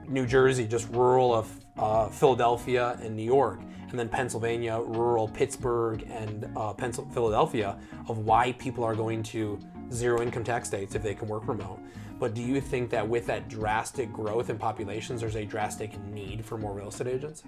New 0.08 0.26
Jersey, 0.26 0.66
just 0.66 0.88
rural 0.90 1.34
of 1.34 1.66
uh, 1.78 2.08
Philadelphia 2.08 2.98
and 3.02 3.16
New 3.16 3.22
York, 3.22 3.60
and 3.90 3.98
then 3.98 4.08
Pennsylvania, 4.08 4.78
rural 4.78 5.28
Pittsburgh 5.28 6.04
and 6.10 6.50
uh, 6.56 6.72
Pencil- 6.72 7.08
Philadelphia, 7.12 7.78
of 8.08 8.18
why 8.18 8.52
people 8.52 8.84
are 8.84 8.94
going 8.94 9.22
to 9.24 9.58
zero 9.92 10.22
income 10.22 10.44
tax 10.44 10.68
states 10.68 10.94
if 10.94 11.02
they 11.02 11.14
can 11.14 11.28
work 11.28 11.46
remote. 11.48 11.80
But 12.18 12.34
do 12.34 12.42
you 12.42 12.60
think 12.60 12.90
that 12.90 13.06
with 13.06 13.26
that 13.26 13.48
drastic 13.48 14.12
growth 14.12 14.48
in 14.48 14.58
populations, 14.58 15.20
there's 15.20 15.36
a 15.36 15.44
drastic 15.44 15.98
need 16.06 16.44
for 16.44 16.56
more 16.56 16.72
real 16.72 16.88
estate 16.88 17.08
agents? 17.08 17.42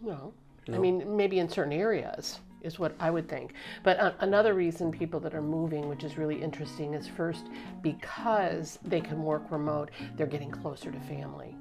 No. 0.00 0.32
I 0.72 0.78
mean, 0.78 1.16
maybe 1.16 1.40
in 1.40 1.48
certain 1.48 1.72
areas 1.72 2.38
is 2.64 2.78
what 2.78 2.94
I 2.98 3.10
would 3.10 3.28
think. 3.28 3.54
But 3.82 3.98
uh, 4.00 4.12
another 4.20 4.54
reason 4.54 4.90
people 4.90 5.20
that 5.20 5.34
are 5.34 5.42
moving, 5.42 5.88
which 5.88 6.04
is 6.04 6.18
really 6.18 6.42
interesting, 6.42 6.94
is 6.94 7.06
first 7.06 7.46
because 7.82 8.78
they 8.84 9.00
can 9.00 9.22
work 9.22 9.50
remote, 9.50 9.90
they're 10.16 10.26
getting 10.26 10.50
closer 10.50 10.90
to 10.90 11.00
family. 11.00 11.56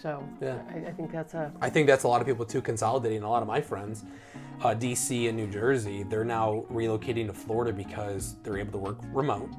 So 0.00 0.08
Mm-hmm. 0.18 0.44
Yeah. 0.44 0.58
I, 0.70 0.88
I 0.88 0.92
think 0.92 1.12
that's 1.12 1.34
a 1.34 1.52
I 1.60 1.70
think 1.70 1.86
that's 1.86 2.04
a 2.04 2.08
lot 2.08 2.20
of 2.20 2.26
people 2.26 2.44
too 2.44 2.62
consolidating. 2.62 3.22
A 3.22 3.28
lot 3.30 3.42
of 3.42 3.48
my 3.48 3.60
friends, 3.60 4.04
uh, 4.62 4.74
DC 4.74 5.28
and 5.28 5.36
New 5.36 5.46
Jersey, 5.46 6.02
they're 6.02 6.24
now 6.24 6.64
relocating 6.72 7.26
to 7.26 7.32
Florida 7.32 7.72
because 7.72 8.36
they're 8.42 8.58
able 8.58 8.72
to 8.72 8.78
work 8.78 8.98
remote, 9.12 9.50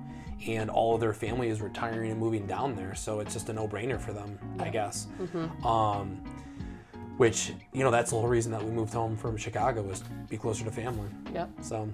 and 0.47 0.69
all 0.69 0.95
of 0.95 1.01
their 1.01 1.13
family 1.13 1.49
is 1.49 1.61
retiring 1.61 2.11
and 2.11 2.19
moving 2.19 2.45
down 2.45 2.75
there. 2.75 2.95
So 2.95 3.19
it's 3.19 3.33
just 3.33 3.49
a 3.49 3.53
no-brainer 3.53 3.99
for 3.99 4.13
them, 4.13 4.37
I 4.59 4.69
guess. 4.69 5.07
Um, 5.65 6.21
which 7.19 7.51
you 7.73 7.83
know 7.83 7.91
that's 7.91 8.11
the 8.11 8.17
whole 8.17 8.27
reason 8.29 8.49
that 8.51 8.63
we 8.63 8.71
moved 8.71 8.93
home 8.93 9.17
from 9.17 9.35
Chicago 9.35 9.81
was 9.81 9.99
to 9.99 10.09
be 10.29 10.37
closer 10.37 10.63
to 10.63 10.71
family. 10.71 11.09
yeah, 11.33 11.47
So, 11.61 11.89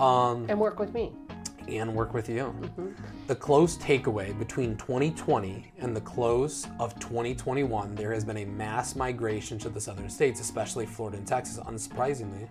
um, 0.00 0.46
and 0.48 0.58
work 0.58 0.78
with 0.78 0.94
me. 0.94 1.12
and 1.68 1.94
work 1.94 2.14
with 2.14 2.28
you. 2.28 2.54
The 3.26 3.34
close 3.34 3.76
takeaway 3.76 4.36
between 4.38 4.76
2020 4.76 5.72
and 5.78 5.94
the 5.94 6.00
close 6.00 6.66
of 6.80 6.94
2021, 7.00 7.94
there 7.96 8.12
has 8.14 8.24
been 8.24 8.38
a 8.38 8.44
mass 8.46 8.96
migration 8.96 9.58
to 9.58 9.68
the 9.68 9.80
southern 9.80 10.08
states, 10.08 10.40
especially 10.40 10.86
Florida 10.86 11.18
and 11.18 11.26
Texas, 11.26 11.58
unsurprisingly. 11.58 12.48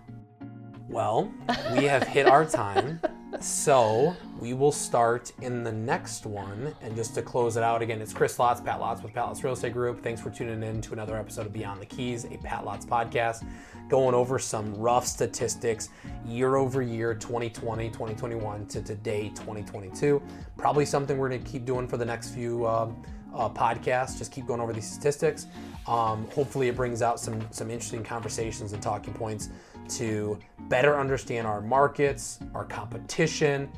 Well, 0.88 1.32
we 1.76 1.84
have 1.86 2.04
hit 2.04 2.26
our 2.26 2.44
time. 2.62 3.00
So 3.40 4.16
we 4.38 4.54
will 4.54 4.72
start 4.72 5.32
in 5.42 5.64
the 5.64 5.72
next 5.72 6.26
one. 6.26 6.74
And 6.80 6.94
just 6.94 7.14
to 7.16 7.22
close 7.22 7.56
it 7.56 7.62
out 7.62 7.82
again, 7.82 8.00
it's 8.00 8.12
Chris 8.12 8.36
Lotz, 8.38 8.64
Pat 8.64 8.80
Lotz 8.80 9.02
with 9.02 9.12
Pat 9.12 9.26
Lotz 9.26 9.42
Real 9.42 9.52
Estate 9.52 9.72
Group. 9.72 10.02
Thanks 10.02 10.20
for 10.20 10.30
tuning 10.30 10.62
in 10.62 10.80
to 10.82 10.92
another 10.92 11.16
episode 11.16 11.46
of 11.46 11.52
Beyond 11.52 11.80
the 11.80 11.86
Keys, 11.86 12.24
a 12.24 12.38
Pat 12.38 12.64
Lotz 12.64 12.86
podcast, 12.86 13.44
going 13.88 14.14
over 14.14 14.38
some 14.38 14.74
rough 14.76 15.06
statistics 15.06 15.90
year 16.24 16.56
over 16.56 16.82
year, 16.82 17.14
2020, 17.14 17.88
2021 17.88 18.66
to 18.66 18.80
today, 18.80 19.28
2022. 19.30 20.22
Probably 20.56 20.86
something 20.86 21.18
we're 21.18 21.28
going 21.28 21.42
to 21.42 21.50
keep 21.50 21.64
doing 21.64 21.88
for 21.88 21.96
the 21.96 22.04
next 22.04 22.30
few 22.30 22.64
uh, 22.64 22.90
uh, 23.34 23.48
podcasts. 23.48 24.16
Just 24.16 24.32
keep 24.32 24.46
going 24.46 24.60
over 24.60 24.72
these 24.72 24.90
statistics. 24.90 25.46
Um, 25.86 26.28
hopefully, 26.30 26.68
it 26.68 26.76
brings 26.76 27.02
out 27.02 27.20
some 27.20 27.40
some 27.50 27.70
interesting 27.70 28.02
conversations 28.02 28.72
and 28.72 28.82
talking 28.82 29.12
points 29.14 29.50
to 29.90 30.38
better 30.68 30.98
understand 30.98 31.46
our 31.46 31.60
markets, 31.60 32.38
our 32.54 32.64
competition, 32.64 33.70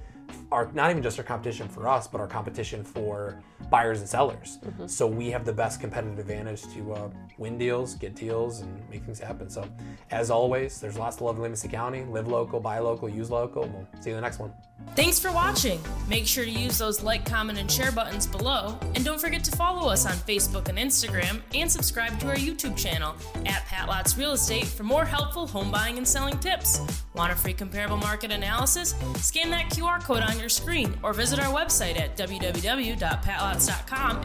our 0.53 0.71
not 0.73 0.91
even 0.91 1.03
just 1.03 1.19
our 1.19 1.25
competition 1.25 1.69
for 1.69 1.89
us, 1.89 2.07
but 2.07 2.21
our 2.21 2.27
competition 2.27 2.85
for 2.85 3.41
buyers 3.71 4.01
and 4.01 4.09
sellers. 4.09 4.59
So 4.87 5.07
we 5.07 5.31
have 5.31 5.45
the 5.45 5.53
best 5.53 5.81
competitive 5.81 6.19
advantage 6.19 6.63
to 6.75 6.93
uh, 6.93 7.11
win 7.37 7.59
deals, 7.59 7.95
get 7.95 8.15
deals, 8.15 8.61
and 8.61 8.91
make 8.91 9.05
things 9.05 9.21
happen. 9.21 9.51
So, 9.51 9.65
as 10.11 10.31
always, 10.31 10.81
there's 10.81 10.99
lots 10.99 11.17
to 11.17 11.25
love 11.25 11.37
in 11.37 11.43
Livingston 11.43 11.71
County. 11.71 12.05
Live 12.05 12.29
local, 12.29 12.61
buy 12.61 12.79
local, 12.79 13.09
use 13.09 13.31
local. 13.31 13.63
We'll 13.63 13.87
see 14.01 14.11
you 14.11 14.17
in 14.17 14.23
the 14.23 14.27
next 14.27 14.39
one. 14.39 14.53
Thanks 14.95 15.19
for 15.19 15.33
watching. 15.33 15.81
Make 16.09 16.27
sure 16.27 16.45
to 16.45 16.51
use 16.51 16.79
those 16.79 17.03
like, 17.03 17.27
comment, 17.27 17.59
and 17.59 17.71
share 17.71 17.93
buttons 17.93 18.27
below. 18.27 18.79
And 18.95 19.05
don't 19.05 19.21
forget 19.21 19.45
to 19.45 19.57
follow 19.57 19.89
us 19.89 20.07
on 20.07 20.13
Facebook 20.13 20.69
and 20.69 20.79
Instagram 20.79 21.41
and 21.55 21.71
subscribe 21.71 22.19
to 22.21 22.29
our 22.29 22.37
YouTube 22.37 22.77
channel 22.77 23.15
at 23.45 23.67
Pat 23.67 23.89
Lotz 23.89 24.17
Real 24.17 24.33
Estate 24.33 24.67
for 24.67 24.85
more 24.85 25.05
helpful 25.05 25.47
home 25.47 25.71
buying 25.71 25.99
and 25.99 26.07
selling 26.07 26.39
tips. 26.39 26.81
Want 27.15 27.33
a 27.33 27.37
free 27.37 27.53
comparable 27.53 27.97
market 27.97 28.31
analysis? 28.31 28.95
Scan 29.17 29.51
that 29.51 29.67
QR 29.71 30.03
code 30.03 30.23
on 30.23 30.39
your 30.39 30.49
screen 30.49 30.97
or 31.03 31.13
visit 31.13 31.41
our 31.41 31.53
website 31.53 31.99
at 31.99 32.17
www.patlotz.com 32.17 33.48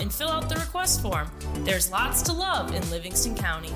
and 0.01 0.13
fill 0.13 0.29
out 0.29 0.49
the 0.49 0.55
request 0.55 1.01
form. 1.01 1.29
There's 1.59 1.91
lots 1.91 2.21
to 2.23 2.33
love 2.33 2.73
in 2.75 2.89
Livingston 2.89 3.36
County. 3.36 3.71